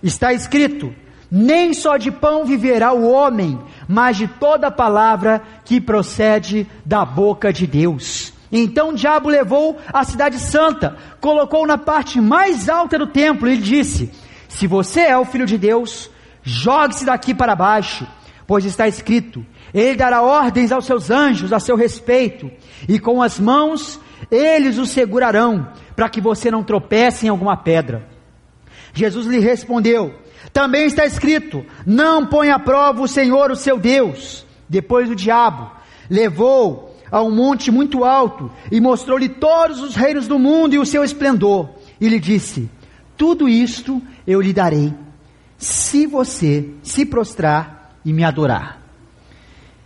Está 0.02 0.32
escrito: 0.32 0.94
Nem 1.30 1.72
só 1.72 1.96
de 1.96 2.10
pão 2.10 2.44
viverá 2.44 2.92
o 2.92 3.10
homem, 3.10 3.58
mas 3.88 4.16
de 4.16 4.26
toda 4.26 4.70
palavra 4.70 5.42
que 5.64 5.80
procede 5.80 6.66
da 6.84 7.04
boca 7.04 7.52
de 7.52 7.66
Deus. 7.66 8.32
Então 8.50 8.90
o 8.90 8.94
diabo 8.94 9.30
levou 9.30 9.78
a 9.90 10.04
cidade 10.04 10.38
santa, 10.38 10.96
colocou 11.20 11.66
na 11.66 11.78
parte 11.78 12.20
mais 12.20 12.68
alta 12.68 12.98
do 12.98 13.06
templo 13.06 13.48
e 13.48 13.56
disse: 13.56 14.10
Se 14.48 14.66
você 14.66 15.00
é 15.00 15.16
o 15.16 15.24
filho 15.24 15.46
de 15.46 15.56
Deus, 15.56 16.10
jogue-se 16.42 17.06
daqui 17.06 17.32
para 17.32 17.56
baixo, 17.56 18.06
pois 18.52 18.66
está 18.66 18.86
escrito: 18.86 19.42
Ele 19.72 19.96
dará 19.96 20.20
ordens 20.20 20.72
aos 20.72 20.84
seus 20.84 21.10
anjos 21.10 21.54
a 21.54 21.58
seu 21.58 21.74
respeito, 21.74 22.50
e 22.86 22.98
com 22.98 23.22
as 23.22 23.40
mãos 23.40 23.98
eles 24.30 24.76
o 24.76 24.84
segurarão, 24.84 25.66
para 25.96 26.10
que 26.10 26.20
você 26.20 26.50
não 26.50 26.62
tropece 26.62 27.24
em 27.24 27.30
alguma 27.30 27.56
pedra. 27.56 28.06
Jesus 28.92 29.26
lhe 29.26 29.38
respondeu: 29.38 30.14
Também 30.52 30.84
está 30.84 31.06
escrito: 31.06 31.64
Não 31.86 32.26
põe 32.26 32.50
à 32.50 32.58
prova 32.58 33.00
o 33.00 33.08
Senhor, 33.08 33.50
o 33.50 33.56
seu 33.56 33.78
Deus. 33.78 34.44
Depois 34.68 35.08
o 35.08 35.16
diabo 35.16 35.70
levou 36.10 36.94
a 37.10 37.22
um 37.22 37.34
monte 37.34 37.70
muito 37.70 38.04
alto 38.04 38.50
e 38.70 38.82
mostrou-lhe 38.82 39.30
todos 39.30 39.80
os 39.80 39.96
reinos 39.96 40.28
do 40.28 40.38
mundo 40.38 40.74
e 40.74 40.78
o 40.78 40.84
seu 40.84 41.02
esplendor. 41.02 41.70
E 41.98 42.06
lhe 42.06 42.20
disse: 42.20 42.68
Tudo 43.16 43.48
isto 43.48 44.02
eu 44.26 44.42
lhe 44.42 44.52
darei, 44.52 44.92
se 45.56 46.06
você 46.06 46.68
se 46.82 47.06
prostrar 47.06 47.81
e 48.04 48.12
me 48.12 48.24
adorar. 48.24 48.80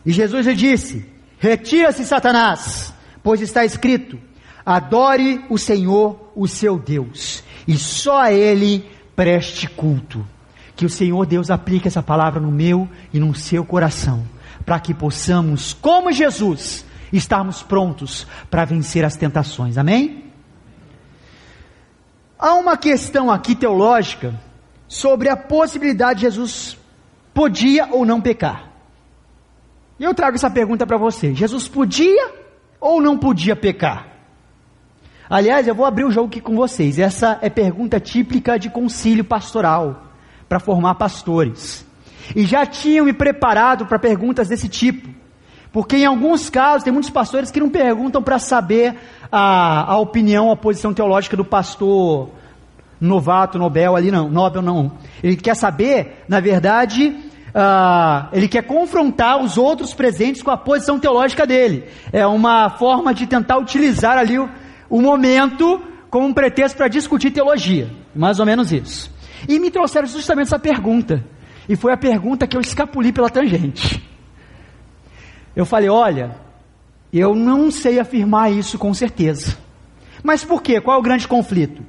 E 0.04 0.12
Jesus 0.12 0.46
lhe 0.46 0.54
disse: 0.54 1.04
Retira-se, 1.38 2.04
Satanás, 2.04 2.94
pois 3.22 3.40
está 3.40 3.64
escrito: 3.64 4.18
Adore 4.64 5.44
o 5.48 5.58
Senhor, 5.58 6.30
o 6.34 6.46
seu 6.46 6.78
Deus, 6.78 7.42
e 7.66 7.76
só 7.76 8.22
a 8.22 8.32
Ele 8.32 8.88
preste 9.14 9.68
culto. 9.68 10.26
Que 10.74 10.84
o 10.84 10.90
Senhor 10.90 11.24
Deus 11.24 11.50
aplique 11.50 11.88
essa 11.88 12.02
palavra 12.02 12.38
no 12.38 12.52
meu 12.52 12.88
e 13.12 13.18
no 13.18 13.34
seu 13.34 13.64
coração, 13.64 14.24
para 14.64 14.78
que 14.78 14.92
possamos, 14.92 15.72
como 15.72 16.12
Jesus, 16.12 16.84
estarmos 17.10 17.62
prontos 17.62 18.26
para 18.50 18.64
vencer 18.64 19.04
as 19.04 19.16
tentações. 19.16 19.78
Amém? 19.78 20.24
Há 22.38 22.54
uma 22.54 22.76
questão 22.76 23.30
aqui 23.30 23.54
teológica 23.54 24.38
sobre 24.86 25.30
a 25.30 25.36
possibilidade 25.36 26.20
de 26.20 26.26
Jesus 26.26 26.76
podia 27.36 27.86
ou 27.92 28.06
não 28.06 28.18
pecar. 28.18 28.70
E 30.00 30.04
eu 30.04 30.14
trago 30.14 30.36
essa 30.36 30.48
pergunta 30.48 30.86
para 30.86 30.96
você: 30.96 31.34
Jesus 31.34 31.68
podia 31.68 32.32
ou 32.80 32.98
não 33.02 33.18
podia 33.18 33.54
pecar? 33.54 34.08
Aliás, 35.28 35.68
eu 35.68 35.74
vou 35.74 35.84
abrir 35.84 36.04
o 36.04 36.10
jogo 36.10 36.28
aqui 36.28 36.40
com 36.40 36.56
vocês. 36.56 36.98
Essa 36.98 37.38
é 37.42 37.50
pergunta 37.50 38.00
típica 38.00 38.58
de 38.58 38.70
concílio 38.70 39.22
pastoral 39.22 40.04
para 40.48 40.58
formar 40.58 40.94
pastores. 40.94 41.84
E 42.34 42.46
já 42.46 42.64
tinham 42.64 43.04
me 43.04 43.12
preparado 43.12 43.84
para 43.84 43.98
perguntas 43.98 44.48
desse 44.48 44.68
tipo. 44.68 45.06
Porque 45.72 45.96
em 45.96 46.06
alguns 46.06 46.48
casos, 46.48 46.84
tem 46.84 46.92
muitos 46.92 47.10
pastores 47.10 47.50
que 47.50 47.60
não 47.60 47.68
perguntam 47.68 48.22
para 48.22 48.38
saber 48.38 48.96
a, 49.30 49.92
a 49.92 49.98
opinião, 49.98 50.50
a 50.50 50.56
posição 50.56 50.94
teológica 50.94 51.36
do 51.36 51.44
pastor 51.44 52.30
novato, 53.00 53.58
Nobel 53.58 53.94
ali, 53.94 54.10
não, 54.10 54.28
Nobel 54.28 54.62
não. 54.62 54.92
Ele 55.22 55.36
quer 55.36 55.54
saber, 55.54 56.24
na 56.28 56.40
verdade, 56.40 57.14
uh, 57.56 58.28
ele 58.32 58.46
quer 58.46 58.62
confrontar 58.62 59.42
os 59.42 59.56
outros 59.56 59.94
presentes 59.94 60.42
com 60.42 60.50
a 60.50 60.56
posição 60.56 61.00
teológica 61.00 61.46
dele. 61.46 61.84
É 62.12 62.26
uma 62.26 62.68
forma 62.68 63.14
de 63.14 63.26
tentar 63.26 63.56
utilizar 63.56 64.18
ali 64.18 64.38
o, 64.38 64.48
o 64.90 65.00
momento 65.00 65.82
como 66.10 66.26
um 66.26 66.34
pretexto 66.34 66.76
para 66.76 66.88
discutir 66.88 67.30
teologia. 67.30 67.90
Mais 68.14 68.38
ou 68.38 68.46
menos 68.46 68.70
isso. 68.70 69.10
E 69.48 69.58
me 69.58 69.70
trouxeram 69.70 70.06
justamente 70.06 70.48
essa 70.48 70.58
pergunta. 70.58 71.24
E 71.68 71.74
foi 71.74 71.92
a 71.92 71.96
pergunta 71.96 72.46
que 72.46 72.56
eu 72.56 72.60
escapuli 72.60 73.12
pela 73.12 73.30
tangente. 73.30 74.02
Eu 75.54 75.64
falei: 75.64 75.88
olha, 75.88 76.36
eu 77.12 77.34
não 77.34 77.70
sei 77.70 77.98
afirmar 77.98 78.52
isso 78.52 78.78
com 78.78 78.92
certeza. 78.92 79.56
Mas 80.22 80.44
por 80.44 80.62
quê? 80.62 80.80
Qual 80.80 80.96
é 80.96 81.00
o 81.00 81.02
grande 81.02 81.26
conflito? 81.26 81.82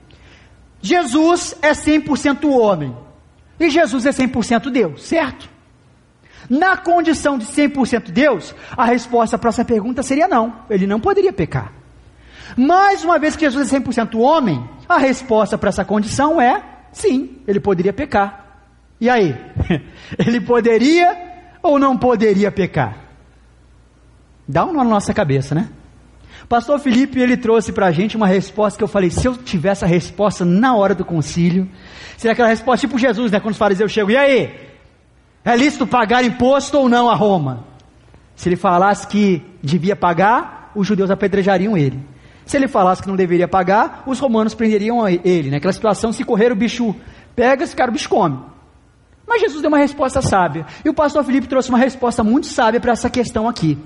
Jesus 0.81 1.55
é 1.61 1.71
100% 1.71 2.49
homem 2.49 2.95
e 3.59 3.69
Jesus 3.69 4.05
é 4.05 4.11
100% 4.11 4.69
Deus, 4.69 5.03
certo? 5.03 5.56
Na 6.49 6.77
condição 6.77 7.37
de 7.37 7.45
100% 7.45 8.11
Deus, 8.11 8.55
a 8.75 8.85
resposta 8.85 9.37
para 9.37 9.49
essa 9.49 9.65
pergunta 9.65 10.01
seria 10.01 10.27
não, 10.27 10.53
ele 10.69 10.87
não 10.87 10.99
poderia 10.99 11.33
pecar. 11.33 11.73
Mais 12.55 13.03
uma 13.03 13.19
vez 13.19 13.35
que 13.35 13.45
Jesus 13.45 13.71
é 13.71 13.79
100% 13.79 14.19
homem, 14.19 14.67
a 14.87 14.97
resposta 14.97 15.57
para 15.57 15.69
essa 15.69 15.83
condição 15.83 16.39
é 16.39 16.63
sim, 16.91 17.37
ele 17.47 17.59
poderia 17.59 17.91
pecar. 17.91 18.45
E 18.99 19.09
aí? 19.09 19.35
ele 20.17 20.39
poderia 20.41 21.15
ou 21.61 21.77
não 21.77 21.97
poderia 21.97 22.51
pecar? 22.51 22.97
Dá 24.47 24.65
um 24.65 24.71
nó 24.71 24.83
na 24.83 24.89
nossa 24.89 25.13
cabeça, 25.13 25.53
né? 25.53 25.69
Pastor 26.47 26.79
Felipe, 26.79 27.19
ele 27.19 27.35
trouxe 27.35 27.73
para 27.73 27.87
a 27.87 27.91
gente 27.91 28.15
uma 28.15 28.27
resposta 28.27 28.77
que 28.77 28.83
eu 28.83 28.87
falei, 28.87 29.09
se 29.09 29.25
eu 29.25 29.35
tivesse 29.35 29.83
a 29.83 29.87
resposta 29.87 30.45
na 30.45 30.75
hora 30.75 30.95
do 30.95 31.03
concílio, 31.03 31.69
seria 32.15 32.31
aquela 32.31 32.47
resposta 32.47 32.87
tipo 32.87 32.97
Jesus, 32.97 33.31
né? 33.31 33.39
Quando 33.41 33.51
os 33.51 33.57
fariseus 33.57 33.91
chegam, 33.91 34.11
e 34.11 34.17
aí? 34.17 34.66
É 35.47 35.55
lícito 35.55 35.87
pagar 35.87 36.25
imposto 36.25 36.77
ou 36.77 36.89
não 36.89 37.09
a 37.09 37.15
Roma? 37.15 37.63
Se 38.35 38.49
ele 38.49 38.57
falasse 38.57 39.07
que 39.07 39.41
devia 39.63 39.95
pagar, 39.95 40.73
os 40.75 40.85
judeus 40.85 41.09
apedrejariam 41.09 41.77
ele. 41.77 42.05
Se 42.45 42.57
ele 42.57 42.67
falasse 42.67 43.01
que 43.01 43.07
não 43.07 43.15
deveria 43.15 43.47
pagar, 43.47 44.03
os 44.05 44.19
romanos 44.19 44.53
prenderiam 44.53 45.07
ele. 45.07 45.49
Naquela 45.49 45.71
situação, 45.71 46.11
se 46.11 46.25
correr 46.25 46.51
o 46.51 46.55
bicho 46.55 46.93
pega, 47.33 47.63
esse 47.63 47.73
cara 47.73 47.89
o 47.89 47.93
bicho 47.93 48.09
come. 48.09 48.37
Mas 49.25 49.39
Jesus 49.39 49.61
deu 49.61 49.69
uma 49.69 49.77
resposta 49.77 50.21
sábia. 50.21 50.65
E 50.83 50.89
o 50.89 50.93
pastor 50.93 51.23
Felipe 51.23 51.47
trouxe 51.47 51.69
uma 51.69 51.77
resposta 51.77 52.25
muito 52.25 52.47
sábia 52.47 52.81
para 52.81 52.91
essa 52.91 53.09
questão 53.09 53.47
aqui. 53.47 53.77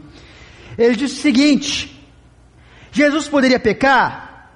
Ele 0.76 0.96
disse 0.96 1.20
o 1.20 1.22
seguinte: 1.22 2.12
Jesus 2.92 3.30
poderia 3.30 3.60
pecar? 3.60 4.50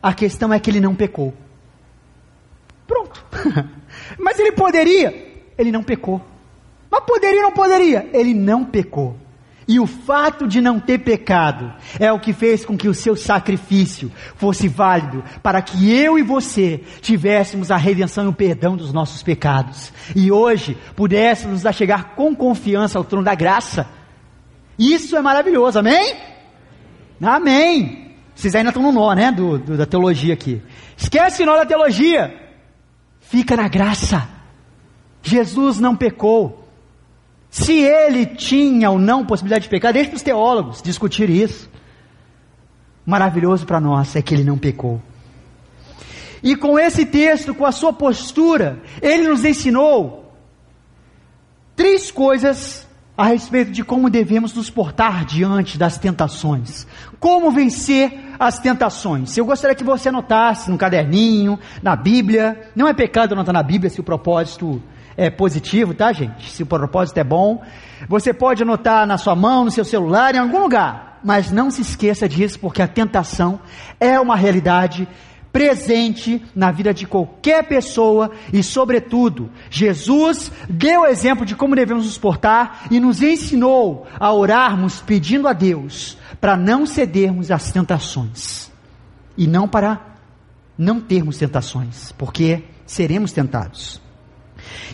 A 0.00 0.14
questão 0.14 0.52
é 0.52 0.60
que 0.60 0.70
ele 0.70 0.80
não 0.80 0.94
pecou. 0.94 1.34
Pronto. 2.86 3.26
Mas 4.20 4.38
ele 4.38 4.52
poderia? 4.52 5.27
Ele 5.58 5.72
não 5.72 5.82
pecou. 5.82 6.24
Mas 6.90 7.04
poderia 7.04 7.40
ou 7.40 7.46
não 7.46 7.52
poderia? 7.52 8.08
Ele 8.12 8.32
não 8.32 8.64
pecou. 8.64 9.16
E 9.66 9.78
o 9.78 9.86
fato 9.86 10.48
de 10.48 10.62
não 10.62 10.80
ter 10.80 10.98
pecado 11.00 11.70
é 12.00 12.10
o 12.10 12.18
que 12.18 12.32
fez 12.32 12.64
com 12.64 12.74
que 12.74 12.88
o 12.88 12.94
seu 12.94 13.14
sacrifício 13.14 14.10
fosse 14.36 14.66
válido 14.66 15.22
para 15.42 15.60
que 15.60 15.92
eu 15.92 16.18
e 16.18 16.22
você 16.22 16.80
tivéssemos 17.02 17.70
a 17.70 17.76
redenção 17.76 18.24
e 18.24 18.28
o 18.28 18.32
perdão 18.32 18.78
dos 18.78 18.94
nossos 18.94 19.22
pecados. 19.22 19.92
E 20.16 20.32
hoje 20.32 20.78
pudéssemos 20.96 21.62
chegar 21.74 22.14
com 22.14 22.34
confiança 22.34 22.96
ao 22.96 23.04
trono 23.04 23.24
da 23.24 23.34
graça 23.34 23.86
isso 24.78 25.16
é 25.16 25.20
maravilhoso, 25.20 25.80
amém? 25.80 26.16
Amém. 27.20 28.14
Vocês 28.32 28.54
ainda 28.54 28.70
estão 28.70 28.82
no 28.82 28.92
nó, 28.92 29.12
né? 29.12 29.32
Do, 29.32 29.58
do, 29.58 29.76
da 29.76 29.84
teologia 29.84 30.32
aqui. 30.32 30.62
Esquece 30.96 31.42
o 31.42 31.46
nó 31.46 31.56
da 31.56 31.66
teologia. 31.66 32.32
Fica 33.20 33.56
na 33.56 33.66
graça. 33.66 34.28
Jesus 35.22 35.78
não 35.78 35.96
pecou. 35.96 36.68
Se 37.50 37.72
ele 37.72 38.26
tinha 38.26 38.90
ou 38.90 38.98
não 38.98 39.24
possibilidade 39.24 39.64
de 39.64 39.70
pecar, 39.70 39.92
deixa 39.92 40.10
para 40.10 40.16
os 40.16 40.22
teólogos 40.22 40.82
discutir 40.82 41.30
isso. 41.30 41.68
Maravilhoso 43.04 43.64
para 43.64 43.80
nós 43.80 44.14
é 44.16 44.22
que 44.22 44.34
ele 44.34 44.44
não 44.44 44.58
pecou. 44.58 45.00
E 46.42 46.54
com 46.54 46.78
esse 46.78 47.06
texto, 47.06 47.54
com 47.54 47.64
a 47.64 47.72
sua 47.72 47.92
postura, 47.92 48.80
ele 49.00 49.28
nos 49.28 49.44
ensinou 49.44 50.34
três 51.74 52.10
coisas 52.10 52.86
a 53.16 53.24
respeito 53.24 53.72
de 53.72 53.82
como 53.82 54.08
devemos 54.08 54.54
nos 54.54 54.70
portar 54.70 55.24
diante 55.24 55.76
das 55.76 55.98
tentações. 55.98 56.86
Como 57.18 57.50
vencer 57.50 58.12
as 58.38 58.60
tentações. 58.60 59.36
Eu 59.36 59.44
gostaria 59.44 59.74
que 59.74 59.82
você 59.82 60.08
anotasse 60.08 60.70
no 60.70 60.78
caderninho, 60.78 61.58
na 61.82 61.96
Bíblia. 61.96 62.70
Não 62.76 62.86
é 62.86 62.94
pecado 62.94 63.32
anotar 63.32 63.52
na 63.52 63.62
Bíblia 63.62 63.90
se 63.90 64.00
o 64.00 64.04
propósito 64.04 64.80
é 65.18 65.28
positivo, 65.28 65.92
tá, 65.92 66.12
gente? 66.12 66.48
Se 66.48 66.62
o 66.62 66.66
propósito 66.66 67.18
é 67.18 67.24
bom. 67.24 67.60
Você 68.08 68.32
pode 68.32 68.62
anotar 68.62 69.04
na 69.04 69.18
sua 69.18 69.34
mão, 69.34 69.64
no 69.64 69.70
seu 69.72 69.84
celular, 69.84 70.32
em 70.32 70.38
algum 70.38 70.60
lugar. 70.60 71.18
Mas 71.24 71.50
não 71.50 71.72
se 71.72 71.82
esqueça 71.82 72.28
disso, 72.28 72.60
porque 72.60 72.80
a 72.80 72.86
tentação 72.86 73.58
é 73.98 74.18
uma 74.20 74.36
realidade 74.36 75.08
presente 75.52 76.40
na 76.54 76.70
vida 76.70 76.94
de 76.94 77.04
qualquer 77.04 77.66
pessoa 77.66 78.30
e, 78.52 78.62
sobretudo, 78.62 79.50
Jesus 79.68 80.52
deu 80.68 81.00
o 81.00 81.06
exemplo 81.06 81.44
de 81.44 81.56
como 81.56 81.74
devemos 81.74 82.04
nos 82.04 82.16
portar 82.16 82.84
e 82.88 83.00
nos 83.00 83.20
ensinou 83.20 84.06
a 84.20 84.32
orarmos 84.32 85.00
pedindo 85.00 85.48
a 85.48 85.52
Deus 85.52 86.16
para 86.40 86.56
não 86.56 86.86
cedermos 86.86 87.50
às 87.50 87.72
tentações 87.72 88.70
e 89.36 89.48
não 89.48 89.66
para 89.66 90.00
não 90.76 91.00
termos 91.00 91.38
tentações, 91.38 92.12
porque 92.12 92.62
seremos 92.86 93.32
tentados. 93.32 94.00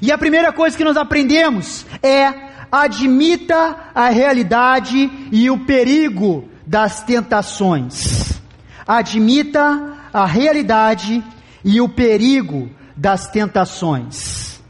E 0.00 0.12
a 0.12 0.18
primeira 0.18 0.52
coisa 0.52 0.76
que 0.76 0.84
nós 0.84 0.96
aprendemos 0.96 1.86
é 2.02 2.52
admita 2.70 3.76
a 3.94 4.08
realidade 4.08 5.10
e 5.30 5.48
o 5.50 5.64
perigo 5.64 6.48
das 6.66 7.02
tentações. 7.04 8.40
Admita 8.86 9.94
a 10.12 10.26
realidade 10.26 11.22
e 11.64 11.80
o 11.80 11.88
perigo 11.88 12.68
das 12.96 13.28
tentações. 13.28 14.60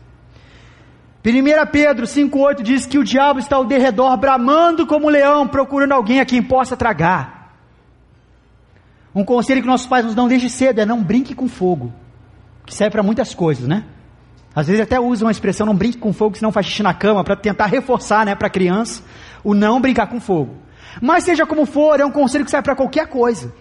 1 1.25 1.71
Pedro 1.73 2.05
5,8 2.05 2.63
diz 2.63 2.85
que 2.85 2.99
o 2.99 3.05
diabo 3.05 3.41
está 3.41 3.57
ao 3.57 3.65
derredor, 3.65 4.15
bramando 4.19 4.87
como 4.87 5.07
um 5.07 5.11
leão, 5.11 5.49
procurando 5.49 5.93
alguém 5.93 6.21
a 6.21 6.27
quem 6.27 6.43
possa 6.43 6.77
tragar. 6.77 7.55
Um 9.15 9.25
conselho 9.25 9.63
que 9.63 9.67
nossos 9.67 9.87
pais 9.87 10.05
nos 10.05 10.15
dão 10.15 10.29
desde 10.29 10.51
cedo 10.51 10.81
é 10.81 10.85
não 10.85 11.03
brinque 11.03 11.35
com 11.35 11.49
fogo, 11.49 11.93
que 12.67 12.75
serve 12.75 12.93
para 12.93 13.03
muitas 13.03 13.35
coisas, 13.35 13.67
né? 13.67 13.85
Às 14.55 14.69
vezes 14.69 14.83
até 14.83 15.01
usam 15.01 15.27
a 15.27 15.31
expressão 15.31 15.67
não 15.67 15.75
brinque 15.75 15.99
com 15.99 16.13
fogo, 16.13 16.37
senão 16.37 16.53
faz 16.53 16.67
xixi 16.67 16.83
na 16.83 16.95
cama, 16.95 17.25
para 17.25 17.35
tentar 17.35 17.67
reforçar 17.67 18.25
né, 18.25 18.35
para 18.35 18.47
a 18.47 18.51
criança 18.51 19.03
o 19.43 19.53
não 19.53 19.81
brincar 19.81 20.07
com 20.07 20.21
fogo. 20.21 20.57
Mas 21.03 21.25
seja 21.25 21.45
como 21.45 21.67
for, 21.67 21.99
é 21.99 22.05
um 22.05 22.11
conselho 22.11 22.45
que 22.45 22.51
serve 22.51 22.65
para 22.65 22.77
qualquer 22.77 23.09
coisa. 23.09 23.53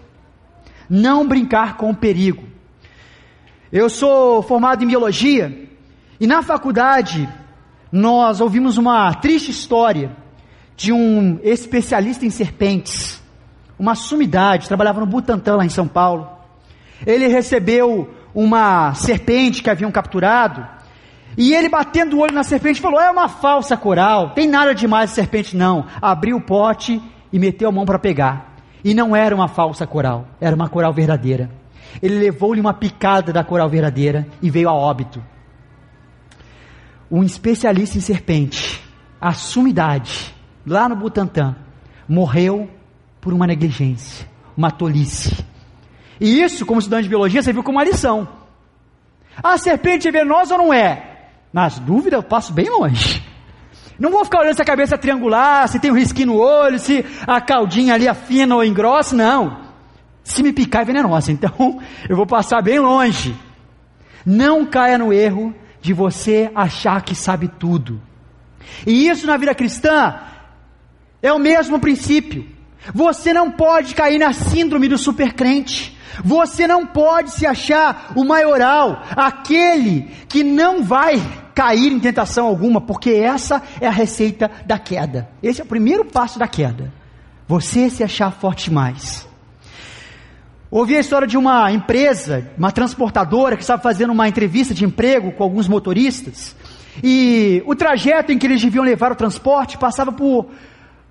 Não 0.88 1.26
brincar 1.26 1.76
com 1.76 1.92
perigo. 1.92 2.44
Eu 3.72 3.90
sou 3.90 4.40
formado 4.42 4.84
em 4.84 4.86
biologia 4.86 5.68
e 6.20 6.26
na 6.28 6.42
faculdade 6.42 7.28
nós 7.90 8.40
ouvimos 8.40 8.78
uma 8.78 9.12
triste 9.14 9.50
história 9.50 10.12
de 10.76 10.92
um 10.92 11.40
especialista 11.42 12.24
em 12.24 12.30
serpentes, 12.30 13.20
uma 13.76 13.96
sumidade, 13.96 14.68
trabalhava 14.68 15.00
no 15.00 15.06
Butantã 15.06 15.56
lá 15.56 15.64
em 15.64 15.68
São 15.68 15.88
Paulo. 15.88 16.28
Ele 17.04 17.26
recebeu 17.26 18.14
uma 18.32 18.94
serpente 18.94 19.62
que 19.62 19.70
haviam 19.70 19.90
capturado 19.90 20.66
e 21.36 21.52
ele 21.52 21.68
batendo 21.68 22.16
o 22.16 22.20
olho 22.20 22.34
na 22.34 22.44
serpente 22.44 22.80
falou: 22.80 23.00
É 23.00 23.10
uma 23.10 23.28
falsa 23.28 23.76
coral, 23.76 24.30
tem 24.30 24.48
nada 24.48 24.74
demais 24.74 25.10
a 25.10 25.14
serpente 25.14 25.56
não. 25.56 25.86
Abriu 26.00 26.36
o 26.36 26.40
pote 26.40 27.02
e 27.32 27.38
meteu 27.38 27.68
a 27.68 27.72
mão 27.72 27.84
para 27.84 27.98
pegar. 27.98 28.54
E 28.84 28.94
não 28.94 29.16
era 29.16 29.34
uma 29.34 29.48
falsa 29.48 29.86
coral, 29.86 30.28
era 30.40 30.54
uma 30.54 30.68
coral 30.68 30.92
verdadeira. 30.92 31.50
Ele 32.02 32.18
levou-lhe 32.18 32.60
uma 32.60 32.74
picada 32.74 33.32
da 33.32 33.42
coral 33.42 33.68
verdadeira 33.68 34.26
e 34.42 34.50
veio 34.50 34.68
a 34.68 34.74
óbito. 34.74 35.22
Um 37.10 37.22
especialista 37.22 37.96
em 37.96 38.00
serpente, 38.00 38.82
a 39.20 39.32
sumidade, 39.32 40.34
lá 40.66 40.88
no 40.88 40.96
Butantã, 40.96 41.56
morreu 42.08 42.68
por 43.20 43.32
uma 43.32 43.46
negligência, 43.46 44.28
uma 44.56 44.70
tolice. 44.70 45.44
E 46.20 46.42
isso, 46.42 46.66
como 46.66 46.80
estudante 46.80 47.04
de 47.04 47.08
biologia, 47.08 47.42
você 47.42 47.52
viu 47.52 47.62
como 47.62 47.78
uma 47.78 47.84
lição. 47.84 48.28
A 49.42 49.56
serpente 49.58 50.08
é 50.08 50.12
venenosa 50.12 50.54
ou 50.54 50.64
não 50.64 50.72
é? 50.72 51.13
Nas 51.54 51.78
dúvidas, 51.78 52.14
eu 52.14 52.22
passo 52.24 52.52
bem 52.52 52.68
longe. 52.68 53.22
Não 53.96 54.10
vou 54.10 54.24
ficar 54.24 54.40
olhando 54.40 54.56
se 54.56 54.62
a 54.62 54.64
cabeça 54.64 54.96
é 54.96 54.98
triangular, 54.98 55.68
se 55.68 55.78
tem 55.78 55.88
um 55.88 55.94
risquinho 55.94 56.26
no 56.26 56.36
olho, 56.36 56.80
se 56.80 57.06
a 57.28 57.40
caldinha 57.40 57.94
ali 57.94 58.08
afina 58.08 58.56
ou 58.56 58.64
engrossa, 58.64 59.14
não. 59.14 59.60
Se 60.24 60.42
me 60.42 60.52
picar 60.52 60.82
é 60.82 60.84
venenosa, 60.84 61.30
então 61.30 61.80
eu 62.10 62.16
vou 62.16 62.26
passar 62.26 62.60
bem 62.60 62.80
longe. 62.80 63.36
Não 64.26 64.66
caia 64.66 64.98
no 64.98 65.12
erro 65.12 65.54
de 65.80 65.92
você 65.92 66.50
achar 66.56 67.00
que 67.02 67.14
sabe 67.14 67.46
tudo. 67.46 68.02
E 68.84 69.08
isso 69.08 69.24
na 69.24 69.36
vida 69.36 69.54
cristã 69.54 70.18
é 71.22 71.32
o 71.32 71.38
mesmo 71.38 71.78
princípio. 71.78 72.48
Você 72.92 73.32
não 73.32 73.50
pode 73.50 73.94
cair 73.94 74.18
na 74.18 74.32
síndrome 74.32 74.88
do 74.88 74.98
supercrente. 74.98 75.96
Você 76.22 76.66
não 76.66 76.86
pode 76.86 77.32
se 77.32 77.46
achar 77.46 78.12
o 78.14 78.24
maioral, 78.24 79.02
aquele 79.16 80.02
que 80.28 80.44
não 80.44 80.82
vai 80.82 81.20
cair 81.54 81.92
em 81.92 82.00
tentação 82.00 82.46
alguma, 82.46 82.80
porque 82.80 83.10
essa 83.10 83.62
é 83.80 83.86
a 83.86 83.90
receita 83.90 84.50
da 84.66 84.78
queda. 84.78 85.28
Esse 85.42 85.60
é 85.60 85.64
o 85.64 85.68
primeiro 85.68 86.04
passo 86.04 86.38
da 86.38 86.46
queda. 86.46 86.92
Você 87.48 87.90
se 87.90 88.02
achar 88.02 88.30
forte 88.32 88.64
demais. 88.64 89.26
Ouvi 90.70 90.96
a 90.96 91.00
história 91.00 91.26
de 91.26 91.36
uma 91.36 91.70
empresa, 91.70 92.50
uma 92.58 92.72
transportadora 92.72 93.56
que 93.56 93.62
estava 93.62 93.80
fazendo 93.80 94.12
uma 94.12 94.28
entrevista 94.28 94.74
de 94.74 94.84
emprego 94.84 95.30
com 95.32 95.44
alguns 95.44 95.68
motoristas. 95.68 96.56
E 97.02 97.62
o 97.66 97.74
trajeto 97.74 98.32
em 98.32 98.38
que 98.38 98.46
eles 98.46 98.60
deviam 98.60 98.84
levar 98.84 99.12
o 99.12 99.16
transporte 99.16 99.78
passava 99.78 100.10
por 100.10 100.48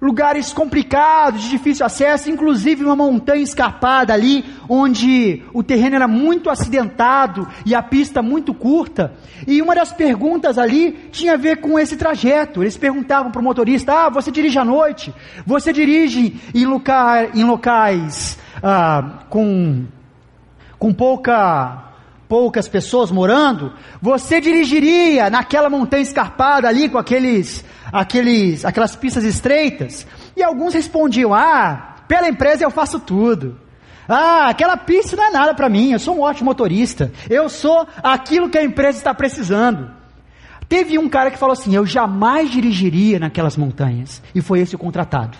lugares 0.04 0.52
complicados, 0.52 1.44
de 1.44 1.50
difícil 1.50 1.86
acesso, 1.86 2.30
inclusive 2.30 2.84
uma 2.84 2.94
montanha 2.94 3.42
escarpada 3.42 4.14
ali, 4.14 4.44
onde 4.68 5.42
o 5.54 5.64
terreno 5.64 5.96
era 5.96 6.10
muito 6.10 6.50
acidentado 6.50 7.48
e 7.66 7.74
a 7.74 7.82
pista 7.82 8.22
muito 8.22 8.54
curta. 8.54 9.14
E 9.48 9.62
uma 9.62 9.74
das 9.74 9.94
perguntas 9.94 10.58
ali 10.58 10.92
tinha 11.10 11.36
a 11.36 11.38
ver 11.38 11.62
com 11.62 11.80
esse 11.80 11.96
trajeto. 11.96 12.62
Eles 12.62 12.76
perguntavam 12.76 13.32
para 13.32 13.40
o 13.40 13.44
motorista: 13.44 13.94
Ah, 13.94 14.10
você 14.10 14.30
dirige 14.30 14.60
à 14.60 14.66
noite? 14.66 15.14
Você 15.46 15.72
dirige 15.72 16.36
em, 16.54 16.66
loca 16.66 17.30
em 17.34 17.46
locais 17.46 18.38
ah, 18.62 19.20
com, 19.30 19.86
com 20.78 20.94
pouca 20.94 21.94
poucas 22.34 22.68
pessoas 22.68 23.12
morando, 23.12 23.74
você 24.02 24.42
dirigiria 24.42 25.30
naquela 25.30 25.70
montanha 25.70 26.02
escarpada 26.02 26.68
ali 26.68 26.90
com 26.90 26.98
aqueles, 26.98 27.64
aqueles, 27.94 28.66
aquelas 28.66 28.96
pistas 28.96 29.24
estreitas? 29.24 30.08
E 30.36 30.44
alguns 30.44 30.74
respondiam: 30.74 31.34
Ah, 31.34 31.98
pela 32.08 32.28
empresa 32.28 32.64
eu 32.64 32.72
faço 32.72 33.00
tudo. 33.00 33.60
Ah, 34.10 34.50
aquela 34.50 34.76
pista 34.76 35.16
não 35.16 35.24
é 35.24 35.32
nada 35.32 35.54
para 35.54 35.70
mim, 35.70 35.92
eu 35.92 36.00
sou 36.00 36.18
um 36.18 36.22
ótimo 36.22 36.50
motorista. 36.50 37.12
Eu 37.30 37.48
sou 37.48 37.88
aquilo 38.02 38.50
que 38.50 38.58
a 38.58 38.64
empresa 38.64 38.98
está 38.98 39.14
precisando. 39.14 39.90
Teve 40.68 40.98
um 40.98 41.08
cara 41.08 41.30
que 41.30 41.38
falou 41.38 41.54
assim: 41.54 41.76
Eu 41.76 41.86
jamais 41.86 42.50
dirigiria 42.50 43.20
naquelas 43.20 43.56
montanhas. 43.56 44.22
E 44.34 44.42
foi 44.42 44.60
esse 44.60 44.76
o 44.76 44.80
contratado. 44.80 45.38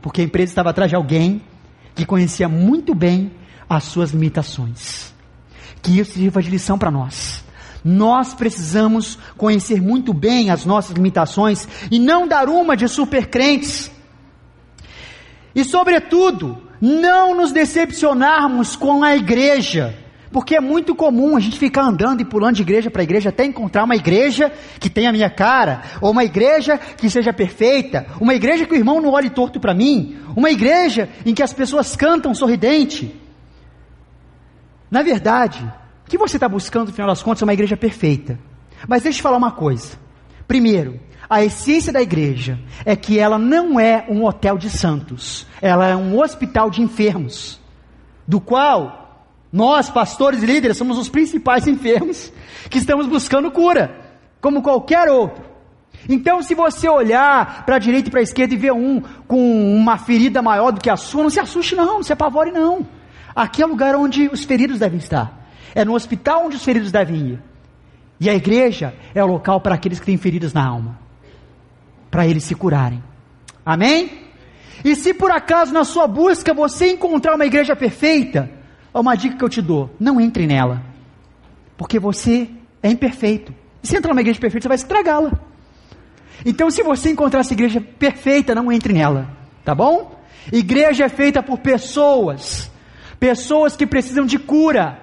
Porque 0.00 0.20
a 0.20 0.24
empresa 0.24 0.52
estava 0.52 0.70
atrás 0.70 0.88
de 0.88 0.96
alguém 0.96 1.42
que 1.94 2.06
conhecia 2.06 2.48
muito 2.48 2.94
bem 2.94 3.32
as 3.68 3.82
suas 3.84 4.12
limitações 4.12 5.12
que 5.82 5.98
isso 5.98 6.12
sirva 6.12 6.42
de 6.42 6.50
lição 6.50 6.78
para 6.78 6.90
nós. 6.90 7.44
Nós 7.90 8.34
precisamos 8.34 9.18
conhecer 9.34 9.80
muito 9.80 10.12
bem 10.12 10.50
as 10.50 10.66
nossas 10.66 10.94
limitações 10.94 11.66
e 11.90 11.98
não 11.98 12.28
dar 12.28 12.46
uma 12.46 12.76
de 12.76 12.86
supercrentes. 12.86 13.90
E, 15.54 15.64
sobretudo, 15.64 16.62
não 16.82 17.34
nos 17.34 17.50
decepcionarmos 17.50 18.76
com 18.76 19.02
a 19.02 19.16
igreja, 19.16 19.96
porque 20.30 20.54
é 20.54 20.60
muito 20.60 20.94
comum 20.94 21.34
a 21.34 21.40
gente 21.40 21.58
ficar 21.58 21.84
andando 21.84 22.20
e 22.20 22.26
pulando 22.26 22.56
de 22.56 22.62
igreja 22.62 22.90
para 22.90 23.02
igreja 23.02 23.30
até 23.30 23.46
encontrar 23.46 23.84
uma 23.84 23.96
igreja 23.96 24.52
que 24.78 24.90
tenha 24.90 25.08
a 25.08 25.12
minha 25.12 25.30
cara, 25.30 25.80
ou 26.02 26.10
uma 26.10 26.24
igreja 26.24 26.76
que 26.76 27.08
seja 27.08 27.32
perfeita, 27.32 28.06
uma 28.20 28.34
igreja 28.34 28.66
que 28.66 28.74
o 28.74 28.76
irmão 28.76 29.00
não 29.00 29.12
olhe 29.12 29.30
torto 29.30 29.58
para 29.58 29.72
mim, 29.72 30.18
uma 30.36 30.50
igreja 30.50 31.08
em 31.24 31.32
que 31.32 31.42
as 31.42 31.54
pessoas 31.54 31.96
cantam 31.96 32.34
sorridente. 32.34 33.18
Na 34.90 35.02
verdade, 35.02 35.66
que 36.08 36.18
você 36.18 36.36
está 36.36 36.48
buscando, 36.48 36.88
no 36.88 36.92
final 36.92 37.08
das 37.08 37.22
contas, 37.22 37.42
é 37.42 37.44
uma 37.44 37.52
igreja 37.52 37.76
perfeita. 37.76 38.38
Mas 38.86 39.02
deixa 39.02 39.16
eu 39.16 39.20
te 39.20 39.22
falar 39.22 39.36
uma 39.36 39.52
coisa. 39.52 39.98
Primeiro, 40.46 40.98
a 41.28 41.44
essência 41.44 41.92
da 41.92 42.00
igreja 42.00 42.58
é 42.84 42.96
que 42.96 43.18
ela 43.18 43.38
não 43.38 43.78
é 43.78 44.06
um 44.08 44.24
hotel 44.24 44.56
de 44.56 44.70
santos, 44.70 45.46
ela 45.60 45.86
é 45.86 45.94
um 45.94 46.18
hospital 46.18 46.70
de 46.70 46.80
enfermos, 46.80 47.60
do 48.26 48.40
qual 48.40 49.26
nós, 49.52 49.90
pastores 49.90 50.42
e 50.42 50.46
líderes, 50.46 50.76
somos 50.76 50.98
os 50.98 51.08
principais 51.08 51.66
enfermos 51.66 52.32
que 52.70 52.78
estamos 52.78 53.06
buscando 53.06 53.50
cura, 53.50 53.94
como 54.40 54.62
qualquer 54.62 55.08
outro. 55.08 55.44
Então, 56.08 56.42
se 56.42 56.54
você 56.54 56.88
olhar 56.88 57.64
para 57.66 57.76
a 57.76 57.78
direita 57.78 58.08
e 58.08 58.10
para 58.10 58.20
a 58.20 58.22
esquerda 58.22 58.54
e 58.54 58.58
ver 58.58 58.72
um 58.72 59.02
com 59.26 59.76
uma 59.76 59.98
ferida 59.98 60.40
maior 60.40 60.70
do 60.70 60.80
que 60.80 60.88
a 60.88 60.96
sua, 60.96 61.24
não 61.24 61.30
se 61.30 61.40
assuste, 61.40 61.74
não, 61.74 61.84
não 61.84 62.02
se 62.02 62.12
apavore, 62.12 62.50
não. 62.50 62.86
Aqui 63.34 63.62
é 63.62 63.66
o 63.66 63.68
lugar 63.68 63.94
onde 63.96 64.28
os 64.28 64.44
feridos 64.44 64.78
devem 64.78 64.98
estar. 64.98 65.37
É 65.74 65.84
no 65.84 65.94
hospital 65.94 66.46
onde 66.46 66.56
os 66.56 66.64
feridos 66.64 66.92
devem 66.92 67.16
ir. 67.16 67.42
E 68.20 68.28
a 68.28 68.34
igreja 68.34 68.94
é 69.14 69.22
o 69.22 69.26
local 69.26 69.60
para 69.60 69.74
aqueles 69.74 70.00
que 70.00 70.06
têm 70.06 70.16
feridas 70.16 70.52
na 70.52 70.66
alma. 70.66 70.98
Para 72.10 72.26
eles 72.26 72.44
se 72.44 72.54
curarem. 72.54 73.02
Amém? 73.64 74.26
E 74.84 74.94
se 74.96 75.12
por 75.12 75.30
acaso 75.30 75.72
na 75.72 75.84
sua 75.84 76.06
busca 76.06 76.54
você 76.54 76.92
encontrar 76.92 77.34
uma 77.34 77.46
igreja 77.46 77.76
perfeita, 77.76 78.50
uma 78.92 79.14
dica 79.14 79.36
que 79.36 79.44
eu 79.44 79.48
te 79.48 79.62
dou: 79.62 79.90
não 80.00 80.20
entre 80.20 80.46
nela. 80.46 80.82
Porque 81.76 81.98
você 81.98 82.48
é 82.82 82.90
imperfeito. 82.90 83.54
E 83.82 83.86
se 83.86 83.96
entrar 83.96 84.10
numa 84.10 84.20
igreja 84.20 84.40
perfeita, 84.40 84.64
você 84.64 84.68
vai 84.68 84.76
estragá-la. 84.76 85.32
Então, 86.44 86.70
se 86.70 86.82
você 86.82 87.10
encontrar 87.10 87.40
essa 87.40 87.52
igreja 87.52 87.80
perfeita, 87.80 88.54
não 88.54 88.72
entre 88.72 88.92
nela. 88.92 89.28
Tá 89.64 89.74
bom? 89.74 90.18
Igreja 90.52 91.04
é 91.04 91.08
feita 91.08 91.42
por 91.42 91.58
pessoas 91.58 92.70
pessoas 93.18 93.76
que 93.76 93.86
precisam 93.86 94.24
de 94.24 94.38
cura. 94.38 94.98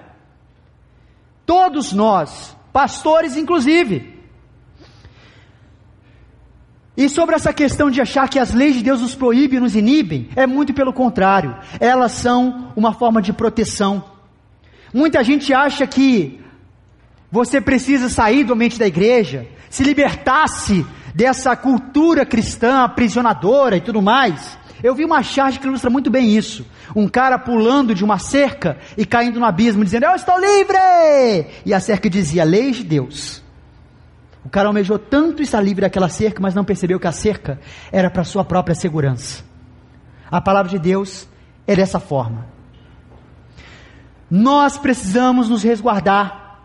Todos 1.46 1.92
nós, 1.92 2.56
pastores 2.72 3.36
inclusive. 3.36 4.14
E 6.96 7.08
sobre 7.08 7.34
essa 7.34 7.52
questão 7.52 7.90
de 7.90 8.00
achar 8.00 8.28
que 8.28 8.38
as 8.38 8.52
leis 8.52 8.74
de 8.74 8.82
Deus 8.82 9.02
nos 9.02 9.14
proíbem 9.14 9.60
nos 9.60 9.76
inibem, 9.76 10.28
é 10.34 10.46
muito 10.46 10.74
pelo 10.74 10.92
contrário. 10.92 11.56
Elas 11.78 12.12
são 12.12 12.72
uma 12.74 12.92
forma 12.92 13.22
de 13.22 13.32
proteção. 13.32 14.02
Muita 14.92 15.22
gente 15.22 15.52
acha 15.52 15.86
que 15.86 16.40
você 17.30 17.60
precisa 17.60 18.08
sair 18.08 18.44
do 18.44 18.54
ambiente 18.54 18.78
da 18.78 18.86
igreja, 18.86 19.46
se 19.68 19.84
libertar-se 19.84 20.86
dessa 21.14 21.54
cultura 21.54 22.24
cristã 22.24 22.82
aprisionadora 22.82 23.76
e 23.76 23.80
tudo 23.80 24.00
mais. 24.00 24.58
Eu 24.86 24.94
vi 24.94 25.04
uma 25.04 25.20
charge 25.20 25.58
que 25.58 25.66
ilustra 25.66 25.90
muito 25.90 26.08
bem 26.08 26.36
isso. 26.36 26.64
Um 26.94 27.08
cara 27.08 27.36
pulando 27.40 27.92
de 27.92 28.04
uma 28.04 28.20
cerca 28.20 28.78
e 28.96 29.04
caindo 29.04 29.40
no 29.40 29.44
abismo, 29.44 29.84
dizendo: 29.84 30.06
Eu 30.06 30.14
estou 30.14 30.38
livre! 30.38 30.78
E 31.64 31.74
a 31.74 31.80
cerca 31.80 32.08
dizia: 32.08 32.44
Leis 32.44 32.76
de 32.76 32.84
Deus. 32.84 33.42
O 34.44 34.48
cara 34.48 34.68
almejou 34.68 34.96
tanto 34.96 35.42
estar 35.42 35.60
livre 35.60 35.80
daquela 35.80 36.08
cerca, 36.08 36.40
mas 36.40 36.54
não 36.54 36.64
percebeu 36.64 37.00
que 37.00 37.06
a 37.08 37.10
cerca 37.10 37.58
era 37.90 38.08
para 38.08 38.22
sua 38.22 38.44
própria 38.44 38.76
segurança. 38.76 39.42
A 40.30 40.40
palavra 40.40 40.70
de 40.70 40.78
Deus 40.78 41.26
é 41.66 41.74
dessa 41.74 41.98
forma. 41.98 42.46
Nós 44.30 44.78
precisamos 44.78 45.48
nos 45.48 45.64
resguardar. 45.64 46.60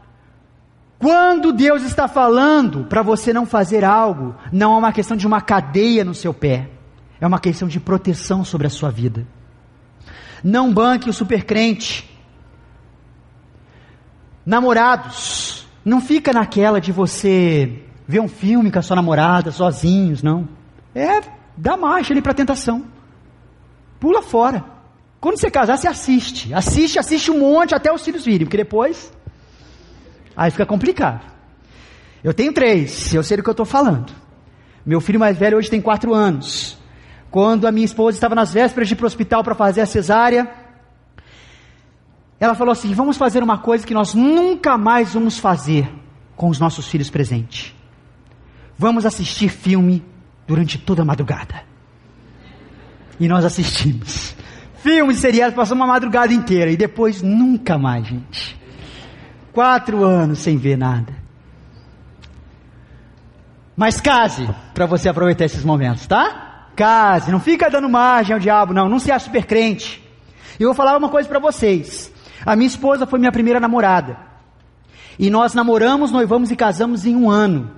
Quando 1.00 1.52
Deus 1.52 1.82
está 1.82 2.08
falando 2.08 2.86
para 2.86 3.02
você 3.02 3.34
não 3.34 3.48
fazer 3.48 3.84
algo, 3.84 4.36
não 4.52 4.76
é 4.76 4.78
uma 4.78 4.94
questão 4.94 5.18
de 5.18 5.26
uma 5.26 5.42
cadeia 5.42 6.06
no 6.06 6.14
seu 6.14 6.36
pé, 6.36 6.70
é 7.22 7.28
uma 7.28 7.40
questão 7.40 7.68
de 7.68 7.80
proteção 7.80 8.44
sobre 8.44 8.66
a 8.66 8.70
sua 8.70 8.90
vida. 8.90 9.28
Não 10.44 10.74
banque 10.74 11.08
o 11.08 11.14
supercrente. 11.14 12.10
Namorados, 14.44 15.68
não 15.86 16.02
fica 16.02 16.34
naquela 16.34 16.82
de 16.82 16.92
você 16.92 17.84
ver 18.08 18.20
um 18.20 18.28
filme 18.28 18.72
com 18.72 18.80
a 18.80 18.82
sua 18.82 18.96
namorada, 18.96 19.52
sozinhos, 19.52 20.24
não. 20.24 20.50
É, 20.96 21.22
dá 21.56 21.78
marcha 21.78 22.12
ali 22.12 22.24
para 22.24 22.32
a 22.32 22.36
tentação. 22.36 22.88
Pula 24.00 24.24
fora. 24.24 24.66
Quando 25.20 25.40
você 25.40 25.52
casar, 25.52 25.78
você 25.78 25.88
assiste. 25.88 26.52
Assiste, 26.52 26.98
assiste 26.98 27.30
um 27.30 27.40
monte 27.40 27.76
até 27.76 27.94
os 27.94 28.04
filhos 28.04 28.26
virem, 28.26 28.48
porque 28.48 28.58
depois. 28.58 29.14
Aí 30.36 30.50
fica 30.50 30.66
complicado. 30.66 31.22
Eu 32.24 32.34
tenho 32.34 32.52
três, 32.52 33.14
eu 33.14 33.22
sei 33.22 33.38
do 33.38 33.44
que 33.44 33.50
eu 33.50 33.54
estou 33.54 33.66
falando. 33.66 34.12
Meu 34.84 35.00
filho 35.00 35.20
mais 35.20 35.38
velho 35.38 35.58
hoje 35.58 35.70
tem 35.70 35.80
quatro 35.80 36.16
anos. 36.16 36.81
Quando 37.32 37.66
a 37.66 37.72
minha 37.72 37.86
esposa 37.86 38.18
estava 38.18 38.36
nas 38.36 38.54
vésperas 38.54 38.90
de 38.90 38.94
ir 38.94 38.98
para 38.98 39.06
o 39.06 39.08
hospital 39.08 39.42
para 39.42 39.56
fazer 39.56 39.80
a 39.80 39.86
cesárea, 39.86 40.52
ela 42.38 42.54
falou 42.54 42.74
assim: 42.74 42.94
vamos 42.94 43.16
fazer 43.16 43.42
uma 43.42 43.58
coisa 43.58 43.88
que 43.88 43.94
nós 43.94 44.14
nunca 44.14 44.78
mais 44.78 45.14
vamos 45.14 45.40
fazer 45.40 45.90
com 46.36 46.50
os 46.50 46.60
nossos 46.60 46.88
filhos 46.88 47.10
presentes. 47.10 47.74
Vamos 48.78 49.06
assistir 49.06 49.48
filme 49.48 50.04
durante 50.46 50.78
toda 50.78 51.04
a 51.04 51.06
madrugada. 51.06 51.64
E 53.18 53.28
nós 53.30 53.46
assistimos. 53.46 54.36
Filmes 54.76 55.20
seriados, 55.20 55.56
passamos 55.56 55.86
uma 55.86 55.94
madrugada 55.94 56.34
inteira 56.34 56.72
e 56.72 56.76
depois 56.76 57.22
nunca 57.22 57.78
mais, 57.78 58.08
gente. 58.08 58.60
Quatro 59.54 60.04
anos 60.04 60.40
sem 60.40 60.58
ver 60.58 60.78
nada. 60.78 61.14
Mas 63.78 64.02
case 64.02 64.50
para 64.74 64.86
você 64.86 65.08
aproveitar 65.08 65.46
esses 65.46 65.64
momentos, 65.64 66.08
tá? 66.08 66.51
Case, 66.76 67.32
não 67.32 67.40
fica 67.40 67.70
dando 67.70 67.90
margem 67.90 68.34
ao 68.34 68.40
diabo, 68.40 68.74
não. 68.74 68.90
Não 68.90 69.00
se 69.00 69.12
acha 69.12 69.26
super 69.26 69.46
crente. 69.46 70.02
E 70.60 70.64
eu 70.64 70.70
vou 70.70 70.76
falar 70.76 70.98
uma 70.98 71.10
coisa 71.10 71.28
para 71.28 71.40
vocês. 71.40 72.12
A 72.46 72.56
minha 72.56 72.68
esposa 72.68 73.06
foi 73.06 73.20
minha 73.20 73.32
primeira 73.32 73.60
namorada. 73.60 74.18
E 75.18 75.30
nós 75.30 75.54
namoramos, 75.54 76.12
noivamos 76.12 76.52
e 76.52 76.56
casamos 76.56 77.06
em 77.06 77.16
um 77.16 77.30
ano. 77.30 77.72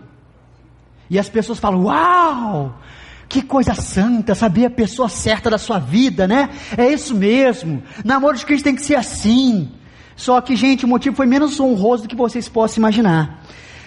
E 1.09 1.19
as 1.19 1.29
pessoas 1.29 1.59
falam: 1.59 1.83
Uau! 1.83 2.75
Que 3.27 3.41
coisa 3.41 3.73
santa, 3.73 4.35
saber 4.35 4.65
a 4.65 4.69
pessoa 4.69 5.09
certa 5.09 5.49
da 5.49 5.57
sua 5.57 5.79
vida, 5.79 6.27
né? 6.27 6.49
É 6.77 6.87
isso 6.87 7.15
mesmo. 7.15 7.81
Namoro 8.05 8.37
de 8.37 8.45
Cristo 8.45 8.65
tem 8.65 8.75
que 8.75 8.85
ser 8.85 8.95
assim. 8.95 9.71
Só 10.15 10.39
que, 10.39 10.55
gente, 10.55 10.85
o 10.85 10.87
motivo 10.87 11.15
foi 11.15 11.25
menos 11.25 11.59
honroso 11.59 12.03
do 12.03 12.09
que 12.09 12.15
vocês 12.15 12.47
possam 12.47 12.77
imaginar. 12.81 13.43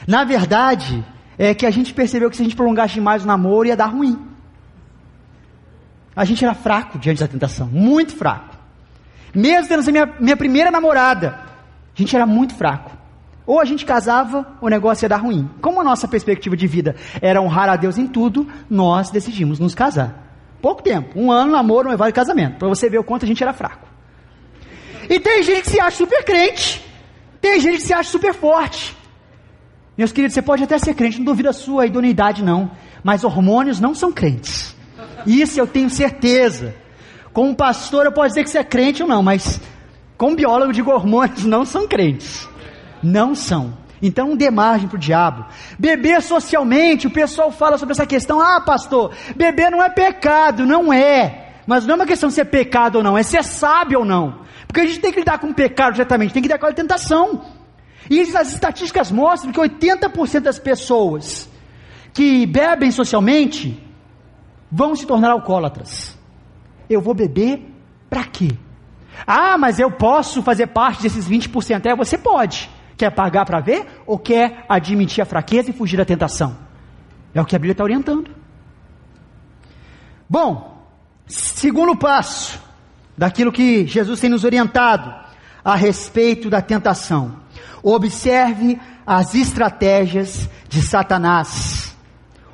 Na 0.07 0.25
verdade, 0.25 1.05
é 1.39 1.55
que 1.55 1.65
a 1.65 1.71
gente 1.71 1.95
percebeu 1.95 2.29
que 2.29 2.37
se 2.37 2.43
a 2.43 2.45
gente 2.45 2.57
prolongasse 2.57 2.95
demais 2.95 3.23
o 3.23 3.27
namoro 3.27 3.69
ia 3.69 3.77
dar 3.77 3.87
ruim. 3.87 4.19
A 6.17 6.25
gente 6.25 6.43
era 6.43 6.55
fraco 6.55 6.99
diante 6.99 7.21
da 7.21 7.29
tentação, 7.29 7.67
muito 7.67 8.17
fraco. 8.17 8.57
Mesmo 9.35 9.69
tendo 9.69 9.83
sido 9.83 9.93
minha, 9.93 10.07
minha 10.19 10.37
primeira 10.37 10.71
namorada, 10.71 11.39
a 11.95 11.99
gente 12.01 12.17
era 12.17 12.25
muito 12.25 12.55
fraco. 12.55 12.91
Ou 13.47 13.61
a 13.61 13.65
gente 13.67 13.85
casava, 13.85 14.47
o 14.61 14.69
negócio 14.69 15.05
ia 15.05 15.11
dar 15.11 15.19
ruim. 15.19 15.49
Como 15.61 15.79
a 15.81 15.85
nossa 15.85 16.09
perspectiva 16.09 16.57
de 16.57 16.67
vida 16.67 16.97
era 17.21 17.41
honrar 17.41 17.69
a 17.69 17.77
Deus 17.77 17.99
em 17.99 18.07
tudo, 18.07 18.49
nós 18.69 19.11
decidimos 19.11 19.59
nos 19.59 19.75
casar. 19.75 20.25
Pouco 20.61 20.83
tempo, 20.83 21.21
um 21.21 21.31
ano, 21.31 21.53
namoro, 21.53 21.89
noivado 21.89 22.11
e 22.11 22.15
casamento. 22.15 22.59
Para 22.59 22.69
você 22.69 22.89
ver 22.89 22.99
o 22.99 23.05
quanto 23.05 23.25
a 23.25 23.29
gente 23.29 23.43
era 23.43 23.53
fraco. 23.53 23.87
E 25.09 25.21
tem 25.21 25.43
gente 25.43 25.63
que 25.63 25.71
se 25.71 25.79
acha 25.79 25.99
super 25.99 26.25
crente. 26.25 26.85
Tem 27.41 27.61
gente 27.61 27.77
que 27.77 27.83
se 27.87 27.93
acha 27.93 28.11
super 28.11 28.35
forte. 28.35 28.97
Meus 29.97 30.13
queridos, 30.13 30.35
você 30.35 30.43
pode 30.43 30.65
até 30.65 30.79
ser 30.79 30.95
crente, 30.95 31.19
não 31.19 31.25
duvido 31.25 31.49
a 31.49 31.53
sua 31.53 31.87
idoneidade, 31.87 32.43
não. 32.43 32.71
Mas 33.05 33.23
hormônios 33.23 33.79
não 33.79 33.95
são 33.95 34.11
crentes. 34.13 34.76
Isso 35.27 35.59
eu 35.59 35.67
tenho 35.67 35.91
certeza. 35.91 36.75
Como 37.33 37.55
pastor, 37.55 38.07
eu 38.07 38.13
posso 38.13 38.29
dizer 38.29 38.45
que 38.45 38.51
você 38.51 38.59
é 38.59 38.65
crente 38.65 39.03
ou 39.03 39.09
não, 39.09 39.23
mas 39.23 39.61
como 40.17 40.37
biólogo, 40.37 40.73
digo 40.73 40.91
hormônios 40.91 41.45
não 41.45 41.65
são 41.65 41.87
crentes. 41.87 42.49
Não 43.03 43.35
são. 43.35 43.75
Então 44.01 44.37
dê 44.37 44.51
margem 44.51 44.89
para 44.89 44.97
o 44.97 45.01
diabo. 45.01 45.45
Beber 45.79 46.23
socialmente, 46.23 47.07
o 47.07 47.11
pessoal 47.11 47.51
fala 47.51 47.77
sobre 47.77 47.93
essa 47.93 48.07
questão. 48.07 48.41
Ah, 48.41 48.61
pastor, 48.61 49.13
beber 49.35 49.71
não 49.71 49.83
é 49.83 49.91
pecado, 49.91 50.65
não 50.65 50.93
é. 50.93 51.55
Mas 51.67 51.85
não 51.85 51.95
é 51.95 51.97
uma 51.97 52.07
questão 52.07 52.29
de 52.29 52.35
ser 52.35 52.45
pecado 52.47 52.97
ou 52.97 53.03
não, 53.03 53.19
é 53.19 53.23
ser 53.23 53.43
sábio 53.43 54.01
ou 54.01 54.05
não. 54.05 54.41
Porque 54.67 54.81
a 54.81 54.87
gente 54.87 55.01
tem 55.01 55.13
que 55.13 55.19
lidar 55.19 55.39
com 55.39 55.49
o 55.49 55.55
pecado 55.55 55.95
diretamente, 55.95 56.33
tem 56.33 56.43
que 56.43 56.49
lidar 56.49 56.59
com 56.59 56.67
a 56.67 56.73
tentação. 56.73 57.45
E 58.09 58.21
as 58.21 58.53
estatísticas 58.53 59.11
mostram 59.11 59.53
que 59.53 59.59
80% 59.59 60.41
das 60.41 60.59
pessoas 60.59 61.49
que 62.13 62.47
bebem 62.47 62.91
socialmente 62.91 63.83
vão 64.71 64.95
se 64.95 65.07
tornar 65.07 65.31
alcoólatras. 65.31 66.17
Eu 66.89 67.01
vou 67.01 67.15
beber 67.15 67.73
para 68.09 68.25
quê? 68.25 68.57
Ah, 69.27 69.57
mas 69.57 69.79
eu 69.79 69.91
posso 69.91 70.43
fazer 70.43 70.69
parte 70.69 71.03
desses 71.03 71.29
20%. 71.29 71.87
É, 71.87 71.97
você 71.97 72.19
pode. 72.19 72.71
Quer 72.97 73.11
pagar 73.11 73.45
para 73.45 73.61
ver 73.61 73.87
ou 74.07 74.19
quer 74.19 74.65
admitir 74.69 75.23
a 75.23 75.27
fraqueza 75.27 75.71
e 75.71 75.73
fugir 75.73 75.97
da 75.97 76.05
tentação? 76.05 76.57
É 77.35 77.41
o 77.41 77.45
que 77.45 77.55
a 77.55 77.59
Bíblia 77.59 77.73
está 77.73 77.85
orientando. 77.85 78.31
Bom, 80.29 80.83
segundo 81.27 81.95
passo 81.97 82.61
daquilo 83.17 83.53
que 83.53 83.87
Jesus 83.87 84.21
tem 84.21 84.31
nos 84.31 84.45
orientado 84.45 85.15
a 85.65 85.75
respeito 85.75 86.49
da 86.49 86.61
tentação. 86.61 87.37
Observe 87.83 88.81
as 89.07 89.35
estratégias 89.35 90.49
de 90.69 90.83
Satanás. 90.83 91.95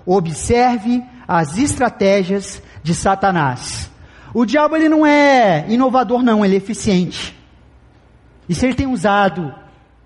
Observe 0.04 1.02
as 1.26 1.58
estratégias 1.58 2.62
de 2.82 2.94
Satanás. 2.94 3.90
O 4.34 4.44
diabo 4.44 4.76
ele 4.76 4.88
não 4.88 5.06
é 5.06 5.64
inovador 5.68 6.22
não, 6.22 6.44
ele 6.44 6.54
é 6.54 6.58
eficiente. 6.58 7.36
E 8.48 8.54
se 8.54 8.66
ele 8.66 8.74
tem 8.74 8.86
usado 8.86 9.54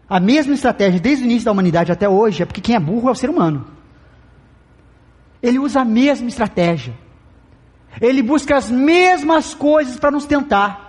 a 0.09 0.21
mesma 0.21 0.55
estratégia 0.55 1.01
desde 1.01 1.25
o 1.25 1.27
início 1.27 1.45
da 1.45 1.53
humanidade 1.53 1.93
até 1.93 2.09
hoje, 2.09 2.43
é 2.43 2.47
porque 2.47 2.61
quem 2.61 2.77
é 2.77 2.81
burro 2.81 3.09
é 3.09 3.13
o 3.13 3.15
ser 3.15 3.31
humano. 3.31 3.67
Ele 5.43 5.59
usa 5.59 5.81
a 5.81 5.85
mesma 5.85 6.29
estratégia. 6.29 6.95
Ele 8.01 8.23
busca 8.23 8.57
as 8.57 8.71
mesmas 8.71 9.55
coisas 9.55 9.97
para 9.99 10.11
nos 10.11 10.27
tentar. 10.27 10.86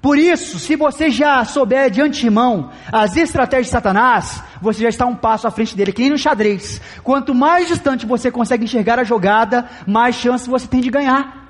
Por 0.00 0.18
isso, 0.18 0.58
se 0.58 0.76
você 0.76 1.10
já 1.10 1.44
souber 1.44 1.90
de 1.90 2.00
antemão 2.00 2.70
as 2.90 3.16
estratégias 3.16 3.66
de 3.66 3.72
Satanás, 3.72 4.42
você 4.60 4.82
já 4.82 4.88
está 4.88 5.04
um 5.04 5.14
passo 5.14 5.46
à 5.46 5.50
frente 5.50 5.76
dele, 5.76 5.92
que 5.92 6.00
nem 6.00 6.10
no 6.10 6.16
xadrez. 6.16 6.80
Quanto 7.02 7.34
mais 7.34 7.68
distante 7.68 8.06
você 8.06 8.30
consegue 8.30 8.64
enxergar 8.64 8.98
a 8.98 9.04
jogada, 9.04 9.68
mais 9.86 10.14
chance 10.14 10.48
você 10.48 10.66
tem 10.66 10.80
de 10.80 10.90
ganhar. 10.90 11.40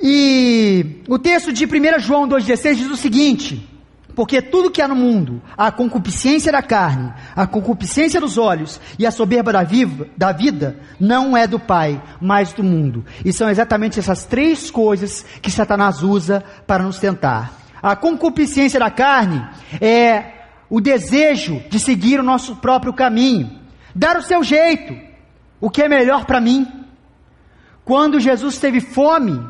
E 0.00 1.02
o 1.08 1.18
texto 1.18 1.52
de 1.52 1.64
1 1.64 1.98
João 1.98 2.28
2,16 2.28 2.74
diz 2.74 2.90
o 2.90 2.96
seguinte: 2.96 3.68
Porque 4.16 4.40
tudo 4.40 4.70
que 4.70 4.80
há 4.80 4.88
no 4.88 4.96
mundo, 4.96 5.42
a 5.58 5.70
concupiscência 5.70 6.50
da 6.50 6.62
carne, 6.62 7.12
a 7.36 7.46
concupiscência 7.46 8.18
dos 8.18 8.38
olhos 8.38 8.80
e 8.98 9.06
a 9.06 9.10
soberba 9.10 9.52
da, 9.52 9.62
viva, 9.62 10.08
da 10.16 10.32
vida, 10.32 10.80
não 10.98 11.36
é 11.36 11.46
do 11.46 11.60
Pai, 11.60 12.02
mas 12.18 12.50
do 12.54 12.64
mundo. 12.64 13.04
E 13.22 13.30
são 13.30 13.50
exatamente 13.50 14.00
essas 14.00 14.24
três 14.24 14.70
coisas 14.70 15.22
que 15.42 15.50
Satanás 15.50 16.02
usa 16.02 16.42
para 16.66 16.82
nos 16.82 16.98
tentar. 16.98 17.52
A 17.82 17.94
concupiscência 17.94 18.80
da 18.80 18.90
carne 18.90 19.46
é 19.82 20.46
o 20.70 20.80
desejo 20.80 21.62
de 21.68 21.78
seguir 21.78 22.18
o 22.18 22.24
nosso 22.24 22.56
próprio 22.56 22.94
caminho, 22.94 23.60
dar 23.94 24.16
o 24.16 24.22
seu 24.22 24.42
jeito, 24.42 24.96
o 25.60 25.68
que 25.68 25.82
é 25.82 25.88
melhor 25.90 26.24
para 26.24 26.40
mim. 26.40 26.66
Quando 27.84 28.18
Jesus 28.18 28.56
teve 28.56 28.80
fome, 28.80 29.46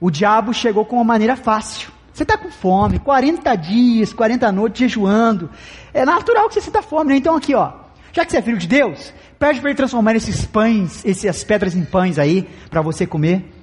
o 0.00 0.10
diabo 0.10 0.54
chegou 0.54 0.86
com 0.86 0.96
uma 0.96 1.04
maneira 1.04 1.36
fácil. 1.36 1.97
Você 2.18 2.24
está 2.24 2.36
com 2.36 2.50
fome, 2.50 2.98
40 2.98 3.54
dias, 3.54 4.12
40 4.12 4.50
noites 4.50 4.80
jejuando. 4.80 5.48
É 5.94 6.04
natural 6.04 6.48
que 6.48 6.54
você 6.54 6.60
sinta 6.60 6.82
fome, 6.82 7.10
né? 7.12 7.16
Então 7.18 7.36
aqui, 7.36 7.54
ó. 7.54 7.74
Já 8.12 8.24
que 8.24 8.32
você 8.32 8.38
é 8.38 8.42
filho 8.42 8.58
de 8.58 8.66
Deus, 8.66 9.14
pede 9.38 9.60
para 9.60 9.70
ele 9.70 9.76
transformar 9.76 10.16
esses 10.16 10.44
pães, 10.44 11.04
essas 11.06 11.44
pedras 11.44 11.76
em 11.76 11.84
pães 11.84 12.18
aí, 12.18 12.42
para 12.68 12.82
você 12.82 13.06
comer. 13.06 13.54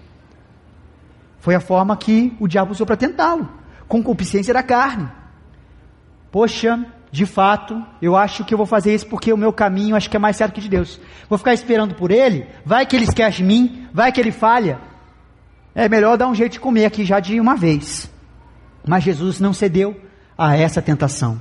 Foi 1.39 1.53
a 1.53 1.59
forma 1.59 1.97
que 1.97 2.33
o 2.39 2.47
diabo 2.47 2.71
usou 2.71 2.87
para 2.87 2.95
tentá-lo. 2.95 3.49
Concupiscência 3.89 4.53
da 4.53 4.63
carne. 4.63 5.09
Poxa, 6.31 6.79
de 7.11 7.25
fato, 7.25 7.83
eu 8.01 8.15
acho 8.15 8.45
que 8.45 8.53
eu 8.53 8.57
vou 8.57 8.65
fazer 8.65 8.95
isso 8.95 9.07
porque 9.07 9.33
o 9.33 9.37
meu 9.37 9.51
caminho 9.51 9.97
acho 9.97 10.09
que 10.09 10.15
é 10.15 10.19
mais 10.19 10.37
certo 10.37 10.53
que 10.53 10.61
de 10.61 10.69
Deus. 10.69 10.97
Vou 11.27 11.37
ficar 11.37 11.53
esperando 11.53 11.93
por 11.93 12.09
ele, 12.09 12.47
vai 12.63 12.85
que 12.85 12.95
ele 12.95 13.03
esquece 13.03 13.39
de 13.39 13.43
mim, 13.43 13.85
vai 13.93 14.13
que 14.13 14.21
ele 14.21 14.31
falha. 14.31 14.79
É 15.75 15.89
melhor 15.89 16.17
dar 16.17 16.29
um 16.29 16.35
jeito 16.35 16.53
de 16.53 16.59
comer 16.61 16.85
aqui 16.85 17.03
já 17.03 17.19
de 17.19 17.37
uma 17.37 17.57
vez. 17.57 18.14
Mas 18.87 19.03
Jesus 19.03 19.39
não 19.39 19.53
cedeu 19.53 19.99
a 20.37 20.55
essa 20.55 20.81
tentação. 20.81 21.39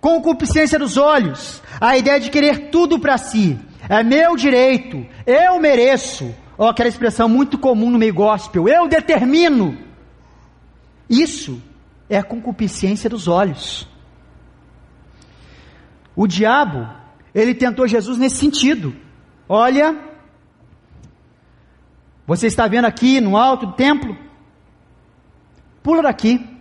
Concupiscência 0.00 0.78
dos 0.78 0.96
olhos, 0.96 1.62
a 1.80 1.96
ideia 1.96 2.18
de 2.18 2.30
querer 2.30 2.70
tudo 2.70 2.98
para 2.98 3.16
si. 3.18 3.58
É 3.88 4.02
meu 4.02 4.36
direito, 4.36 5.06
eu 5.26 5.58
mereço. 5.60 6.34
Ó, 6.58 6.68
aquela 6.68 6.88
expressão 6.88 7.28
muito 7.28 7.58
comum 7.58 7.90
no 7.90 7.98
meio 7.98 8.14
gospel, 8.14 8.68
eu 8.68 8.88
determino. 8.88 9.78
Isso 11.08 11.60
é 12.08 12.18
a 12.18 12.22
concupiscência 12.22 13.08
dos 13.08 13.26
olhos. 13.28 13.88
O 16.14 16.26
diabo, 16.26 16.88
ele 17.34 17.54
tentou 17.54 17.86
Jesus 17.88 18.18
nesse 18.18 18.36
sentido. 18.36 18.94
Olha, 19.48 19.98
você 22.26 22.46
está 22.46 22.68
vendo 22.68 22.84
aqui 22.84 23.20
no 23.20 23.36
alto 23.36 23.66
do 23.66 23.72
templo? 23.72 24.16
Pula 25.82 26.02
daqui. 26.02 26.51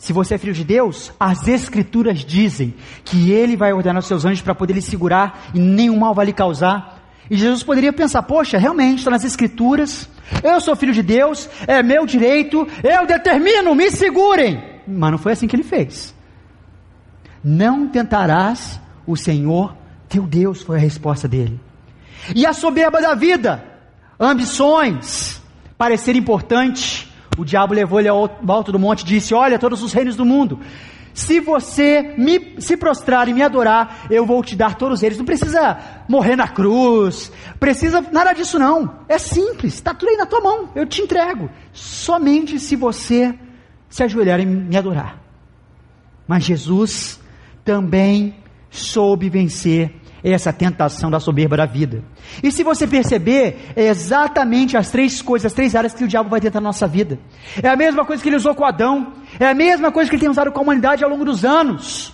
Se 0.00 0.14
você 0.14 0.36
é 0.36 0.38
filho 0.38 0.54
de 0.54 0.64
Deus, 0.64 1.12
as 1.20 1.46
escrituras 1.46 2.24
dizem 2.24 2.74
que 3.04 3.32
ele 3.32 3.54
vai 3.54 3.70
ordenar 3.70 4.00
os 4.00 4.06
seus 4.06 4.24
anjos 4.24 4.40
para 4.40 4.54
poder 4.54 4.72
lhe 4.72 4.80
segurar 4.80 5.50
e 5.52 5.58
nenhum 5.58 5.98
mal 5.98 6.14
vai 6.14 6.24
lhe 6.24 6.32
causar. 6.32 6.98
E 7.28 7.36
Jesus 7.36 7.62
poderia 7.62 7.92
pensar: 7.92 8.22
poxa, 8.22 8.56
realmente 8.56 9.00
está 9.00 9.10
nas 9.10 9.24
escrituras, 9.24 10.08
eu 10.42 10.58
sou 10.58 10.74
filho 10.74 10.94
de 10.94 11.02
Deus, 11.02 11.50
é 11.66 11.82
meu 11.82 12.06
direito, 12.06 12.66
eu 12.82 13.06
determino, 13.06 13.74
me 13.74 13.90
segurem. 13.90 14.64
Mas 14.88 15.10
não 15.10 15.18
foi 15.18 15.32
assim 15.32 15.46
que 15.46 15.54
ele 15.54 15.62
fez. 15.62 16.14
Não 17.44 17.86
tentarás 17.86 18.80
o 19.06 19.18
Senhor 19.18 19.76
teu 20.08 20.22
Deus, 20.22 20.62
foi 20.62 20.78
a 20.78 20.80
resposta 20.80 21.28
dele. 21.28 21.60
E 22.34 22.46
a 22.46 22.54
soberba 22.54 23.02
da 23.02 23.14
vida, 23.14 23.62
ambições, 24.18 25.42
parecer 25.76 26.16
importante, 26.16 27.09
o 27.40 27.44
diabo 27.44 27.72
levou 27.72 27.98
ele 27.98 28.08
ao 28.08 28.30
alto 28.48 28.70
do 28.70 28.78
monte 28.78 29.00
e 29.00 29.06
disse: 29.06 29.32
Olha, 29.32 29.58
todos 29.58 29.82
os 29.82 29.94
reinos 29.94 30.14
do 30.14 30.26
mundo, 30.26 30.60
se 31.14 31.40
você 31.40 32.14
me, 32.18 32.60
se 32.60 32.76
prostrar 32.76 33.28
e 33.28 33.32
me 33.32 33.42
adorar, 33.42 34.06
eu 34.10 34.26
vou 34.26 34.44
te 34.44 34.54
dar 34.54 34.74
todos 34.74 35.02
eles. 35.02 35.16
Não 35.16 35.24
precisa 35.24 35.78
morrer 36.06 36.36
na 36.36 36.46
cruz, 36.46 37.32
precisa 37.58 38.04
nada 38.12 38.34
disso 38.34 38.58
não. 38.58 38.94
É 39.08 39.16
simples, 39.16 39.74
está 39.74 39.94
tudo 39.94 40.10
aí 40.10 40.16
na 40.16 40.26
tua 40.26 40.40
mão, 40.40 40.68
eu 40.74 40.84
te 40.84 41.00
entrego. 41.00 41.50
Somente 41.72 42.60
se 42.60 42.76
você 42.76 43.34
se 43.88 44.02
ajoelhar 44.02 44.38
e 44.38 44.44
me 44.44 44.76
adorar. 44.76 45.18
Mas 46.28 46.44
Jesus 46.44 47.18
também 47.64 48.36
soube 48.70 49.30
vencer 49.30 49.99
essa 50.22 50.52
tentação 50.52 51.10
da 51.10 51.18
soberba 51.18 51.56
da 51.56 51.66
vida. 51.66 52.02
E 52.42 52.52
se 52.52 52.62
você 52.62 52.86
perceber, 52.86 53.72
é 53.74 53.86
exatamente 53.86 54.76
as 54.76 54.90
três 54.90 55.22
coisas, 55.22 55.46
as 55.46 55.54
três 55.54 55.74
áreas 55.74 55.94
que 55.94 56.04
o 56.04 56.08
diabo 56.08 56.28
vai 56.28 56.40
tentar 56.40 56.60
na 56.60 56.68
nossa 56.68 56.86
vida. 56.86 57.18
É 57.62 57.68
a 57.68 57.76
mesma 57.76 58.04
coisa 58.04 58.22
que 58.22 58.28
ele 58.28 58.36
usou 58.36 58.54
com 58.54 58.64
Adão, 58.64 59.14
é 59.38 59.46
a 59.46 59.54
mesma 59.54 59.90
coisa 59.90 60.10
que 60.10 60.16
ele 60.16 60.20
tem 60.20 60.30
usado 60.30 60.52
com 60.52 60.58
a 60.58 60.62
humanidade 60.62 61.02
ao 61.02 61.10
longo 61.10 61.24
dos 61.24 61.44
anos. 61.44 62.12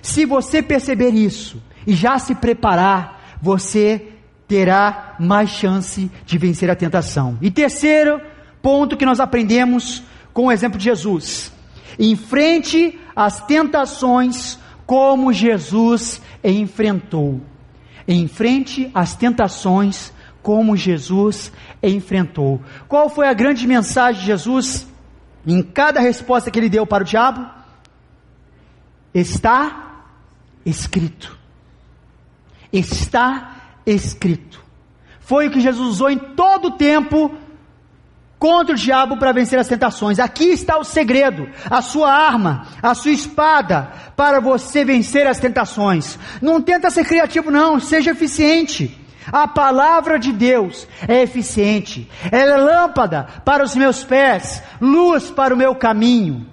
Se 0.00 0.24
você 0.24 0.62
perceber 0.62 1.10
isso 1.10 1.62
e 1.86 1.94
já 1.94 2.18
se 2.18 2.34
preparar, 2.34 3.36
você 3.42 4.12
terá 4.46 5.16
mais 5.18 5.50
chance 5.50 6.10
de 6.24 6.38
vencer 6.38 6.70
a 6.70 6.76
tentação. 6.76 7.36
E 7.42 7.50
terceiro 7.50 8.20
ponto 8.62 8.96
que 8.96 9.04
nós 9.04 9.20
aprendemos 9.20 10.02
com 10.32 10.46
o 10.46 10.52
exemplo 10.52 10.78
de 10.78 10.84
Jesus: 10.84 11.52
enfrente 11.98 12.98
as 13.14 13.44
tentações 13.44 14.58
como 14.88 15.34
Jesus 15.34 16.22
enfrentou. 16.42 17.42
Enfrente 18.08 18.90
as 18.94 19.14
tentações 19.14 20.14
como 20.42 20.74
Jesus 20.74 21.52
enfrentou. 21.82 22.62
Qual 22.88 23.10
foi 23.10 23.28
a 23.28 23.34
grande 23.34 23.66
mensagem 23.66 24.18
de 24.18 24.26
Jesus 24.26 24.88
em 25.46 25.62
cada 25.62 26.00
resposta 26.00 26.50
que 26.50 26.58
ele 26.58 26.70
deu 26.70 26.86
para 26.86 27.02
o 27.02 27.06
diabo? 27.06 27.46
Está 29.12 30.06
escrito. 30.64 31.36
Está 32.72 33.56
escrito. 33.84 34.64
Foi 35.20 35.48
o 35.48 35.50
que 35.50 35.60
Jesus 35.60 35.86
usou 35.86 36.08
em 36.08 36.18
todo 36.18 36.68
o 36.68 36.76
tempo 36.78 37.36
contra 38.38 38.74
o 38.74 38.78
diabo 38.78 39.16
para 39.16 39.32
vencer 39.32 39.58
as 39.58 39.68
tentações. 39.68 40.18
Aqui 40.18 40.50
está 40.50 40.78
o 40.78 40.84
segredo, 40.84 41.48
a 41.68 41.82
sua 41.82 42.12
arma, 42.12 42.66
a 42.82 42.94
sua 42.94 43.12
espada 43.12 43.90
para 44.16 44.40
você 44.40 44.84
vencer 44.84 45.26
as 45.26 45.38
tentações. 45.38 46.18
Não 46.40 46.60
tenta 46.62 46.90
ser 46.90 47.04
criativo 47.04 47.50
não, 47.50 47.80
seja 47.80 48.12
eficiente. 48.12 48.96
A 49.30 49.46
palavra 49.46 50.18
de 50.18 50.32
Deus 50.32 50.88
é 51.06 51.22
eficiente. 51.22 52.08
Ela 52.30 52.52
é 52.52 52.56
lâmpada 52.56 53.26
para 53.44 53.62
os 53.62 53.74
meus 53.74 54.02
pés, 54.02 54.62
luz 54.80 55.30
para 55.30 55.52
o 55.52 55.56
meu 55.56 55.74
caminho. 55.74 56.46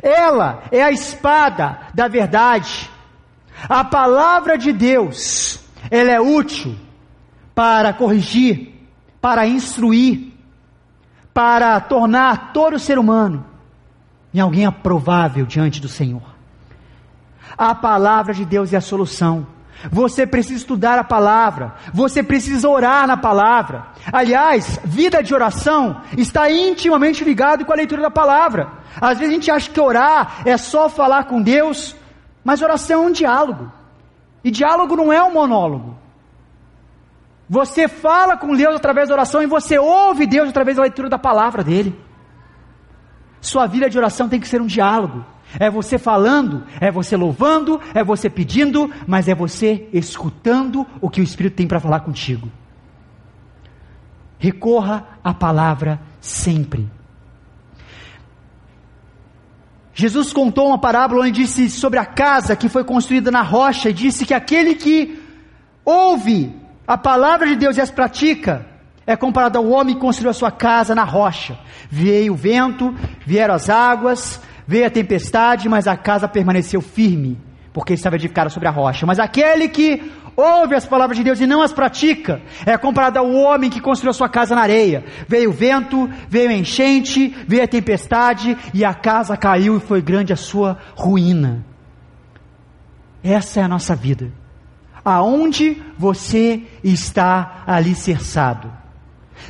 Ela 0.00 0.62
é 0.70 0.82
a 0.82 0.92
espada 0.92 1.80
da 1.92 2.06
verdade. 2.06 2.88
A 3.68 3.84
palavra 3.84 4.56
de 4.56 4.72
Deus, 4.72 5.60
ela 5.90 6.10
é 6.10 6.20
útil 6.20 6.76
para 7.54 7.92
corrigir, 7.92 8.74
para 9.20 9.46
instruir, 9.46 10.31
para 11.32 11.80
tornar 11.80 12.52
todo 12.52 12.78
ser 12.78 12.98
humano 12.98 13.44
em 14.34 14.40
alguém 14.40 14.66
aprovável 14.66 15.44
diante 15.44 15.80
do 15.80 15.88
Senhor. 15.88 16.22
A 17.56 17.74
palavra 17.74 18.32
de 18.32 18.44
Deus 18.44 18.72
é 18.72 18.76
a 18.76 18.80
solução. 18.80 19.46
Você 19.90 20.26
precisa 20.26 20.58
estudar 20.58 20.98
a 20.98 21.04
palavra, 21.04 21.74
você 21.92 22.22
precisa 22.22 22.68
orar 22.68 23.06
na 23.06 23.16
palavra. 23.16 23.88
Aliás, 24.12 24.78
vida 24.84 25.22
de 25.22 25.34
oração 25.34 26.00
está 26.16 26.50
intimamente 26.50 27.24
ligado 27.24 27.64
com 27.64 27.72
a 27.72 27.76
leitura 27.76 28.00
da 28.00 28.10
palavra. 28.10 28.68
Às 29.00 29.18
vezes 29.18 29.32
a 29.32 29.34
gente 29.34 29.50
acha 29.50 29.70
que 29.70 29.80
orar 29.80 30.42
é 30.44 30.56
só 30.56 30.88
falar 30.88 31.24
com 31.24 31.42
Deus, 31.42 31.96
mas 32.44 32.62
oração 32.62 33.02
é 33.02 33.06
um 33.06 33.12
diálogo. 33.12 33.72
E 34.44 34.50
diálogo 34.50 34.94
não 34.94 35.12
é 35.12 35.22
um 35.22 35.32
monólogo. 35.32 35.96
Você 37.48 37.88
fala 37.88 38.36
com 38.36 38.54
Deus 38.56 38.76
através 38.76 39.08
da 39.08 39.14
oração 39.14 39.42
e 39.42 39.46
você 39.46 39.78
ouve 39.78 40.26
Deus 40.26 40.48
através 40.48 40.76
da 40.76 40.82
leitura 40.82 41.08
da 41.08 41.18
palavra 41.18 41.62
dele. 41.62 41.94
Sua 43.40 43.66
vida 43.66 43.90
de 43.90 43.98
oração 43.98 44.28
tem 44.28 44.40
que 44.40 44.48
ser 44.48 44.60
um 44.60 44.66
diálogo. 44.66 45.24
É 45.58 45.68
você 45.68 45.98
falando, 45.98 46.64
é 46.80 46.90
você 46.90 47.16
louvando, 47.16 47.80
é 47.92 48.02
você 48.02 48.30
pedindo, 48.30 48.90
mas 49.06 49.28
é 49.28 49.34
você 49.34 49.88
escutando 49.92 50.86
o 51.00 51.10
que 51.10 51.20
o 51.20 51.24
Espírito 51.24 51.56
tem 51.56 51.66
para 51.66 51.80
falar 51.80 52.00
contigo. 52.00 52.48
Recorra 54.38 55.06
à 55.22 55.34
palavra 55.34 56.00
sempre. 56.20 56.88
Jesus 59.94 60.32
contou 60.32 60.68
uma 60.68 60.78
parábola 60.78 61.22
onde 61.22 61.42
disse 61.42 61.68
sobre 61.68 61.98
a 61.98 62.06
casa 62.06 62.56
que 62.56 62.68
foi 62.68 62.82
construída 62.82 63.30
na 63.30 63.42
rocha 63.42 63.90
e 63.90 63.92
disse 63.92 64.24
que 64.24 64.32
aquele 64.32 64.74
que 64.74 65.20
ouve 65.84 66.61
a 66.92 66.98
palavra 66.98 67.46
de 67.46 67.56
Deus 67.56 67.78
e 67.78 67.80
as 67.80 67.90
pratica 67.90 68.66
é 69.06 69.16
comparado 69.16 69.56
ao 69.56 69.66
homem 69.66 69.94
que 69.94 70.00
construiu 70.02 70.28
a 70.28 70.34
sua 70.34 70.50
casa 70.50 70.94
na 70.94 71.04
rocha. 71.04 71.58
Veio 71.90 72.34
o 72.34 72.36
vento, 72.36 72.94
vieram 73.24 73.54
as 73.54 73.70
águas, 73.70 74.38
veio 74.66 74.86
a 74.86 74.90
tempestade, 74.90 75.70
mas 75.70 75.88
a 75.88 75.96
casa 75.96 76.28
permaneceu 76.28 76.82
firme, 76.82 77.40
porque 77.72 77.94
estava 77.94 78.16
edificada 78.16 78.50
sobre 78.50 78.68
a 78.68 78.70
rocha. 78.70 79.06
Mas 79.06 79.18
aquele 79.18 79.70
que 79.70 80.12
ouve 80.36 80.74
as 80.74 80.84
palavras 80.84 81.16
de 81.16 81.24
Deus 81.24 81.40
e 81.40 81.46
não 81.46 81.62
as 81.62 81.72
pratica, 81.72 82.42
é 82.66 82.76
comparado 82.76 83.18
ao 83.18 83.32
homem 83.32 83.70
que 83.70 83.80
construiu 83.80 84.10
a 84.10 84.14
sua 84.14 84.28
casa 84.28 84.54
na 84.54 84.60
areia. 84.60 85.02
Veio 85.26 85.48
o 85.48 85.54
vento, 85.54 86.10
veio 86.28 86.50
a 86.50 86.52
enchente, 86.52 87.34
veio 87.48 87.64
a 87.64 87.68
tempestade, 87.68 88.54
e 88.74 88.84
a 88.84 88.92
casa 88.92 89.34
caiu 89.34 89.78
e 89.78 89.80
foi 89.80 90.02
grande 90.02 90.34
a 90.34 90.36
sua 90.36 90.76
ruína. 90.94 91.64
Essa 93.24 93.60
é 93.60 93.62
a 93.62 93.68
nossa 93.68 93.96
vida 93.96 94.41
aonde 95.04 95.82
você 95.98 96.62
está 96.82 97.62
alicerçado? 97.66 98.72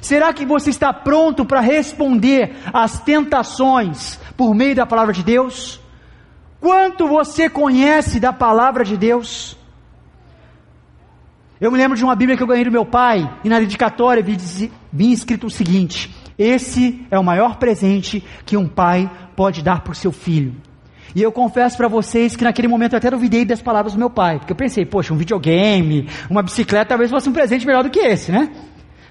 Será 0.01 0.33
que 0.33 0.47
você 0.47 0.71
está 0.71 0.93
pronto 0.93 1.45
para 1.45 1.61
responder 1.61 2.57
às 2.73 3.01
tentações 3.01 4.19
por 4.37 4.55
meio 4.55 4.75
da 4.75 4.87
palavra 4.87 5.13
de 5.13 5.23
Deus? 5.23 5.81
Quanto 6.61 7.07
você 7.07 7.51
conhece 7.51 8.19
da 8.19 8.33
palavra 8.33 8.85
de 8.85 8.97
Deus? 8.97 9.57
Eu 11.61 11.71
me 11.71 11.79
lembro 11.79 11.97
de 11.97 12.05
uma 12.05 12.17
Bíblia 12.17 12.37
que 12.37 12.43
eu 12.43 12.47
ganhei 12.47 12.65
do 12.65 12.73
meu 12.73 12.85
pai, 12.85 13.39
e 13.45 13.49
na 13.49 13.61
dedicatória 13.61 14.23
vi, 14.23 14.37
vi 14.93 15.13
escrito 15.13 15.47
o 15.47 15.51
seguinte: 15.51 16.13
Esse 16.37 17.07
é 17.11 17.19
o 17.19 17.25
maior 17.25 17.57
presente 17.57 18.25
que 18.45 18.57
um 18.57 18.67
pai 18.67 19.11
pode 19.37 19.63
dar 19.63 19.83
para 19.83 19.93
o 19.93 19.95
seu 19.95 20.11
filho. 20.11 20.57
E 21.15 21.23
eu 21.23 21.31
confesso 21.31 21.77
para 21.77 21.89
vocês 21.89 22.35
que 22.35 22.45
naquele 22.45 22.69
momento 22.69 22.95
eu 22.95 22.99
até 22.99 23.11
duvidei 23.11 23.45
das 23.45 23.61
palavras 23.61 23.93
do 23.93 23.99
meu 23.99 24.09
pai, 24.09 24.39
porque 24.39 24.53
eu 24.53 24.57
pensei, 24.57 24.87
poxa, 24.87 25.13
um 25.13 25.17
videogame, 25.17 26.09
uma 26.31 26.43
bicicleta 26.43 26.87
talvez 26.87 27.11
fosse 27.11 27.29
um 27.29 27.33
presente 27.33 27.67
melhor 27.67 27.83
do 27.83 27.91
que 27.91 28.01
esse, 28.01 28.33
né? 28.33 28.51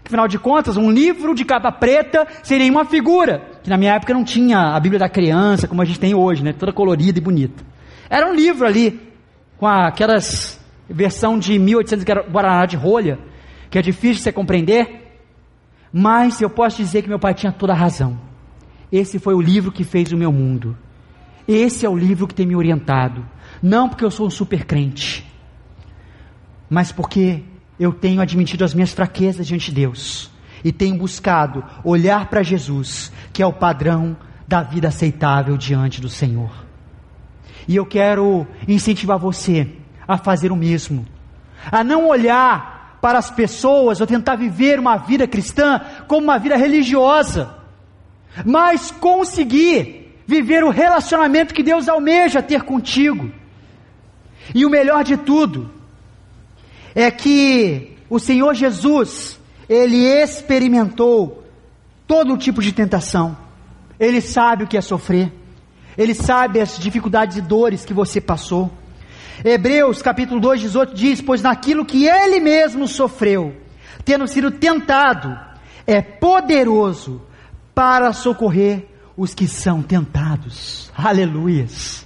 Afinal 0.03 0.27
de 0.27 0.39
contas, 0.39 0.77
um 0.77 0.89
livro 0.89 1.35
de 1.35 1.45
capa 1.45 1.71
preta 1.71 2.27
seria 2.43 2.69
uma 2.71 2.85
figura, 2.85 3.43
que 3.63 3.69
na 3.69 3.77
minha 3.77 3.93
época 3.93 4.13
não 4.13 4.23
tinha 4.23 4.75
a 4.75 4.79
Bíblia 4.79 4.99
da 4.99 5.07
criança 5.07 5.67
como 5.67 5.81
a 5.81 5.85
gente 5.85 5.99
tem 5.99 6.15
hoje, 6.15 6.43
né? 6.43 6.53
Toda 6.53 6.73
colorida 6.73 7.19
e 7.19 7.21
bonita. 7.21 7.63
Era 8.09 8.27
um 8.27 8.33
livro 8.33 8.65
ali, 8.65 8.99
com 9.57 9.67
aquelas 9.67 10.59
versão 10.89 11.39
de 11.39 11.57
1800 11.57 12.03
Guaraná 12.29 12.65
de 12.65 12.75
rolha, 12.75 13.19
que 13.69 13.77
é 13.77 13.81
difícil 13.81 14.15
de 14.15 14.21
você 14.23 14.31
compreender, 14.31 15.13
mas 15.93 16.41
eu 16.41 16.49
posso 16.49 16.77
dizer 16.77 17.03
que 17.03 17.09
meu 17.09 17.19
pai 17.19 17.33
tinha 17.33 17.51
toda 17.51 17.73
a 17.73 17.75
razão. 17.75 18.19
Esse 18.91 19.19
foi 19.19 19.33
o 19.33 19.41
livro 19.41 19.71
que 19.71 19.83
fez 19.83 20.11
o 20.11 20.17
meu 20.17 20.31
mundo. 20.31 20.77
Esse 21.53 21.85
é 21.85 21.89
o 21.89 21.97
livro 21.97 22.27
que 22.27 22.33
tem 22.33 22.45
me 22.45 22.55
orientado. 22.55 23.25
Não 23.61 23.89
porque 23.89 24.05
eu 24.05 24.11
sou 24.11 24.27
um 24.27 24.29
super 24.29 24.65
crente, 24.65 25.29
mas 26.69 26.93
porque 26.93 27.43
eu 27.77 27.91
tenho 27.91 28.21
admitido 28.21 28.63
as 28.63 28.73
minhas 28.73 28.93
fraquezas 28.93 29.45
diante 29.45 29.65
de 29.65 29.75
Deus 29.75 30.31
e 30.63 30.71
tenho 30.71 30.97
buscado 30.97 31.61
olhar 31.83 32.27
para 32.27 32.41
Jesus, 32.41 33.11
que 33.33 33.43
é 33.43 33.45
o 33.45 33.51
padrão 33.51 34.15
da 34.47 34.63
vida 34.63 34.87
aceitável 34.87 35.57
diante 35.57 35.99
do 35.99 36.07
Senhor. 36.07 36.51
E 37.67 37.75
eu 37.75 37.85
quero 37.85 38.47
incentivar 38.65 39.19
você 39.19 39.67
a 40.07 40.17
fazer 40.17 40.53
o 40.53 40.55
mesmo, 40.55 41.05
a 41.69 41.83
não 41.83 42.07
olhar 42.07 42.97
para 43.01 43.19
as 43.19 43.29
pessoas 43.29 43.99
ou 43.99 44.07
tentar 44.07 44.37
viver 44.37 44.79
uma 44.79 44.95
vida 44.95 45.27
cristã 45.27 45.81
como 46.07 46.23
uma 46.23 46.39
vida 46.39 46.55
religiosa, 46.55 47.57
mas 48.45 48.89
conseguir 48.89 50.00
viver 50.31 50.63
o 50.63 50.69
relacionamento 50.69 51.53
que 51.53 51.61
Deus 51.61 51.89
almeja 51.89 52.41
ter 52.41 52.61
contigo. 52.63 53.29
E 54.55 54.65
o 54.65 54.69
melhor 54.69 55.03
de 55.03 55.17
tudo, 55.17 55.69
é 56.95 57.11
que 57.11 57.97
o 58.09 58.17
Senhor 58.17 58.53
Jesus, 58.53 59.37
ele 59.67 60.05
experimentou 60.05 61.43
todo 62.07 62.37
tipo 62.37 62.61
de 62.61 62.71
tentação. 62.71 63.37
Ele 63.99 64.21
sabe 64.21 64.63
o 64.63 64.67
que 64.67 64.77
é 64.77 64.81
sofrer. 64.81 65.31
Ele 65.97 66.15
sabe 66.15 66.61
as 66.61 66.79
dificuldades 66.79 67.35
e 67.35 67.41
dores 67.41 67.83
que 67.83 67.93
você 67.93 68.21
passou. 68.21 68.71
Hebreus 69.43 70.01
capítulo 70.01 70.39
2, 70.39 70.61
18 70.61 70.93
diz: 70.93 71.21
Pois 71.21 71.41
naquilo 71.41 71.85
que 71.85 72.05
ele 72.05 72.39
mesmo 72.39 72.87
sofreu, 72.87 73.53
tendo 74.05 74.27
sido 74.27 74.49
tentado, 74.49 75.37
é 75.85 76.01
poderoso 76.01 77.21
para 77.75 78.13
socorrer 78.13 78.90
os 79.21 79.35
que 79.35 79.47
são 79.47 79.83
tentados. 79.83 80.91
Aleluias. 80.97 82.03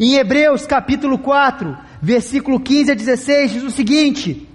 Em 0.00 0.14
Hebreus 0.14 0.64
capítulo 0.64 1.18
4, 1.18 1.76
versículo 2.00 2.58
15 2.58 2.92
a 2.92 2.94
16 2.94 3.52
diz 3.52 3.62
o 3.62 3.70
seguinte: 3.70 4.48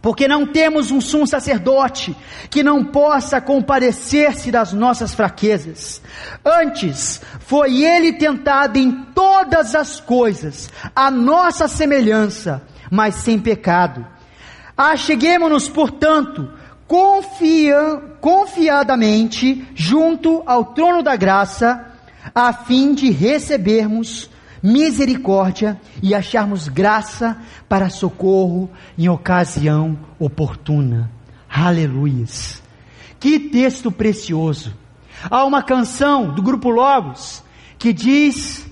porque 0.00 0.28
não 0.28 0.46
temos 0.46 0.92
um 0.92 1.00
sumo 1.00 1.26
sacerdote 1.26 2.16
que 2.48 2.62
não 2.62 2.84
possa 2.84 3.40
compadecer-se 3.40 4.52
das 4.52 4.72
nossas 4.72 5.12
fraquezas. 5.12 6.00
Antes, 6.44 7.20
foi 7.40 7.82
ele 7.82 8.12
tentado 8.12 8.78
em 8.78 8.92
todas 9.12 9.74
as 9.74 9.98
coisas, 9.98 10.70
a 10.94 11.10
nossa 11.10 11.66
semelhança, 11.66 12.62
mas 12.92 13.16
sem 13.16 13.40
pecado. 13.40 14.06
Acheguemos-nos, 14.76 15.68
portanto, 15.68 16.48
confia, 16.88 18.02
confiadamente 18.18 19.68
junto 19.74 20.42
ao 20.46 20.64
trono 20.64 21.02
da 21.02 21.14
graça, 21.14 21.84
a 22.34 22.50
fim 22.52 22.94
de 22.94 23.10
recebermos 23.10 24.30
misericórdia 24.62 25.78
e 26.02 26.14
acharmos 26.14 26.66
graça 26.66 27.36
para 27.68 27.90
socorro 27.90 28.70
em 28.96 29.08
ocasião 29.08 29.98
oportuna. 30.18 31.10
Aleluias. 31.48 32.62
Que 33.20 33.38
texto 33.38 33.92
precioso. 33.92 34.74
Há 35.30 35.44
uma 35.44 35.62
canção 35.62 36.34
do 36.34 36.42
grupo 36.42 36.70
Logos 36.70 37.44
que 37.78 37.92
diz 37.92 38.66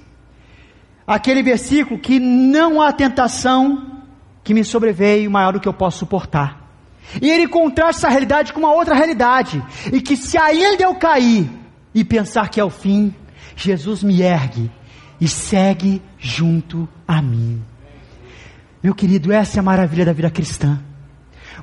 aquele 1.06 1.42
versículo 1.42 2.00
que 2.00 2.18
não 2.18 2.80
há 2.80 2.92
tentação 2.92 4.02
que 4.42 4.54
me 4.54 4.64
sobreveio 4.64 5.30
maior 5.30 5.52
do 5.52 5.60
que 5.60 5.68
eu 5.68 5.74
posso 5.74 5.98
suportar. 5.98 6.65
E 7.20 7.30
ele 7.30 7.48
contrasta 7.48 8.00
essa 8.00 8.08
realidade 8.08 8.52
com 8.52 8.60
uma 8.60 8.72
outra 8.72 8.94
realidade. 8.94 9.62
E 9.92 10.00
que 10.00 10.16
se 10.16 10.36
ainda 10.36 10.82
eu 10.82 10.94
cair 10.94 11.48
e 11.94 12.04
pensar 12.04 12.48
que 12.48 12.60
é 12.60 12.64
o 12.64 12.70
fim, 12.70 13.14
Jesus 13.54 14.02
me 14.02 14.20
ergue 14.20 14.70
e 15.20 15.26
segue 15.28 16.02
junto 16.18 16.88
a 17.06 17.22
mim. 17.22 17.62
Meu 18.82 18.94
querido, 18.94 19.32
essa 19.32 19.58
é 19.58 19.60
a 19.60 19.62
maravilha 19.62 20.04
da 20.04 20.12
vida 20.12 20.30
cristã. 20.30 20.78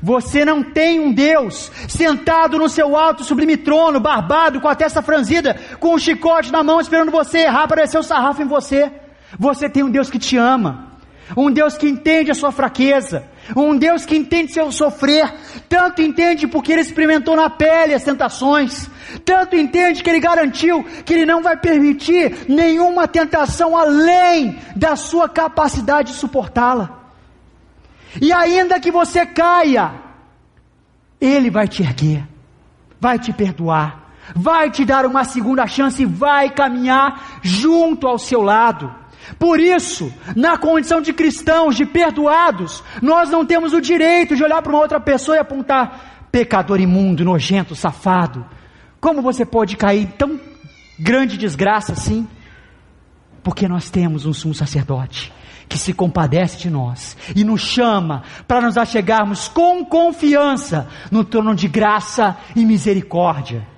Você 0.02 0.44
não 0.44 0.64
tem 0.64 1.00
um 1.00 1.14
Deus 1.14 1.72
sentado 1.88 2.58
no 2.58 2.68
seu 2.68 2.98
alto 2.98 3.24
sublime 3.24 3.56
trono, 3.56 4.00
barbado, 4.00 4.60
com 4.60 4.68
a 4.68 4.76
testa 4.76 5.02
franzida, 5.02 5.58
com 5.80 5.96
um 5.96 6.00
chicote 6.00 6.52
na 6.52 6.64
mão, 6.64 6.82
esperando 6.82 7.12
você 7.12 7.40
errar 7.40 7.68
para 7.68 7.84
descer 7.84 8.00
o 8.00 8.04
sarrafo 8.04 8.42
em 8.42 8.48
você. 8.48 8.92
Você 9.40 9.70
tem 9.70 9.84
um 9.84 9.90
Deus 9.90 10.10
que 10.10 10.20
te 10.20 10.36
ama, 10.36 10.93
um 11.36 11.52
Deus 11.52 11.78
que 11.78 11.88
entende 11.88 12.32
a 12.32 12.36
sua 12.36 12.52
fraqueza, 12.52 13.26
um 13.56 13.78
Deus 13.78 14.06
que 14.06 14.16
entende 14.16 14.54
seu 14.54 14.72
sofrer, 14.72 15.34
tanto 15.70 16.02
entende 16.02 16.48
porque 16.48 16.72
ele 16.72 16.82
experimentou 16.82 17.36
na 17.36 17.50
pele 17.50 17.94
as 17.94 18.04
tentações, 18.04 18.90
tanto 19.26 19.56
entende 19.56 20.04
que 20.04 20.10
ele 20.10 20.20
garantiu 20.20 20.84
que 21.06 21.14
ele 21.14 21.26
não 21.26 21.42
vai 21.42 21.58
permitir 21.58 22.46
nenhuma 22.50 23.08
tentação 23.08 23.78
além 23.78 24.58
da 24.76 24.96
sua 24.96 25.30
capacidade 25.30 26.12
de 26.12 26.18
suportá-la. 26.18 27.04
E 28.22 28.32
ainda 28.32 28.80
que 28.80 28.92
você 28.92 29.26
caia, 29.26 29.92
ele 31.20 31.50
vai 31.50 31.68
te 31.68 31.82
erguer, 31.82 32.28
vai 33.00 33.18
te 33.18 33.34
perdoar, 33.34 34.12
vai 34.36 34.70
te 34.70 34.86
dar 34.86 35.06
uma 35.06 35.24
segunda 35.24 35.66
chance 35.68 36.02
e 36.02 36.06
vai 36.06 36.50
caminhar 36.50 37.40
junto 37.42 38.08
ao 38.08 38.20
seu 38.20 38.42
lado. 38.42 39.03
Por 39.40 39.60
isso, 39.60 40.14
na 40.36 40.58
condição 40.58 41.02
de 41.02 41.14
cristãos, 41.14 41.76
de 41.76 41.86
perdoados, 41.86 42.84
nós 43.02 43.30
não 43.30 43.46
temos 43.46 43.74
o 43.74 43.82
direito 43.82 44.36
de 44.36 44.44
olhar 44.44 44.62
para 44.62 44.72
uma 44.72 44.82
outra 44.82 45.00
pessoa 45.00 45.38
e 45.38 45.40
apontar 45.40 46.28
pecador 46.32 46.80
imundo, 46.80 47.24
nojento, 47.24 47.76
safado. 47.76 48.46
Como 49.00 49.22
você 49.22 49.46
pode 49.46 49.78
cair 49.78 50.04
em 50.04 50.08
tão 50.08 50.40
grande 51.00 51.38
desgraça 51.38 51.94
assim? 51.94 52.28
Porque 53.44 53.68
nós 53.68 53.90
temos 53.90 54.26
um 54.26 54.34
sumo 54.34 54.54
sacerdote 54.54 55.32
que 55.68 55.78
se 55.78 55.94
compadece 55.94 56.58
de 56.58 56.70
nós 56.70 57.18
e 57.36 57.44
nos 57.44 57.62
chama 57.62 58.24
para 58.48 58.62
nos 58.62 58.78
achegarmos 58.78 59.48
com 59.48 59.84
confiança 59.86 60.88
no 61.10 61.24
trono 61.24 61.56
de 61.56 61.68
graça 61.68 62.38
e 62.56 62.66
misericórdia. 62.66 63.73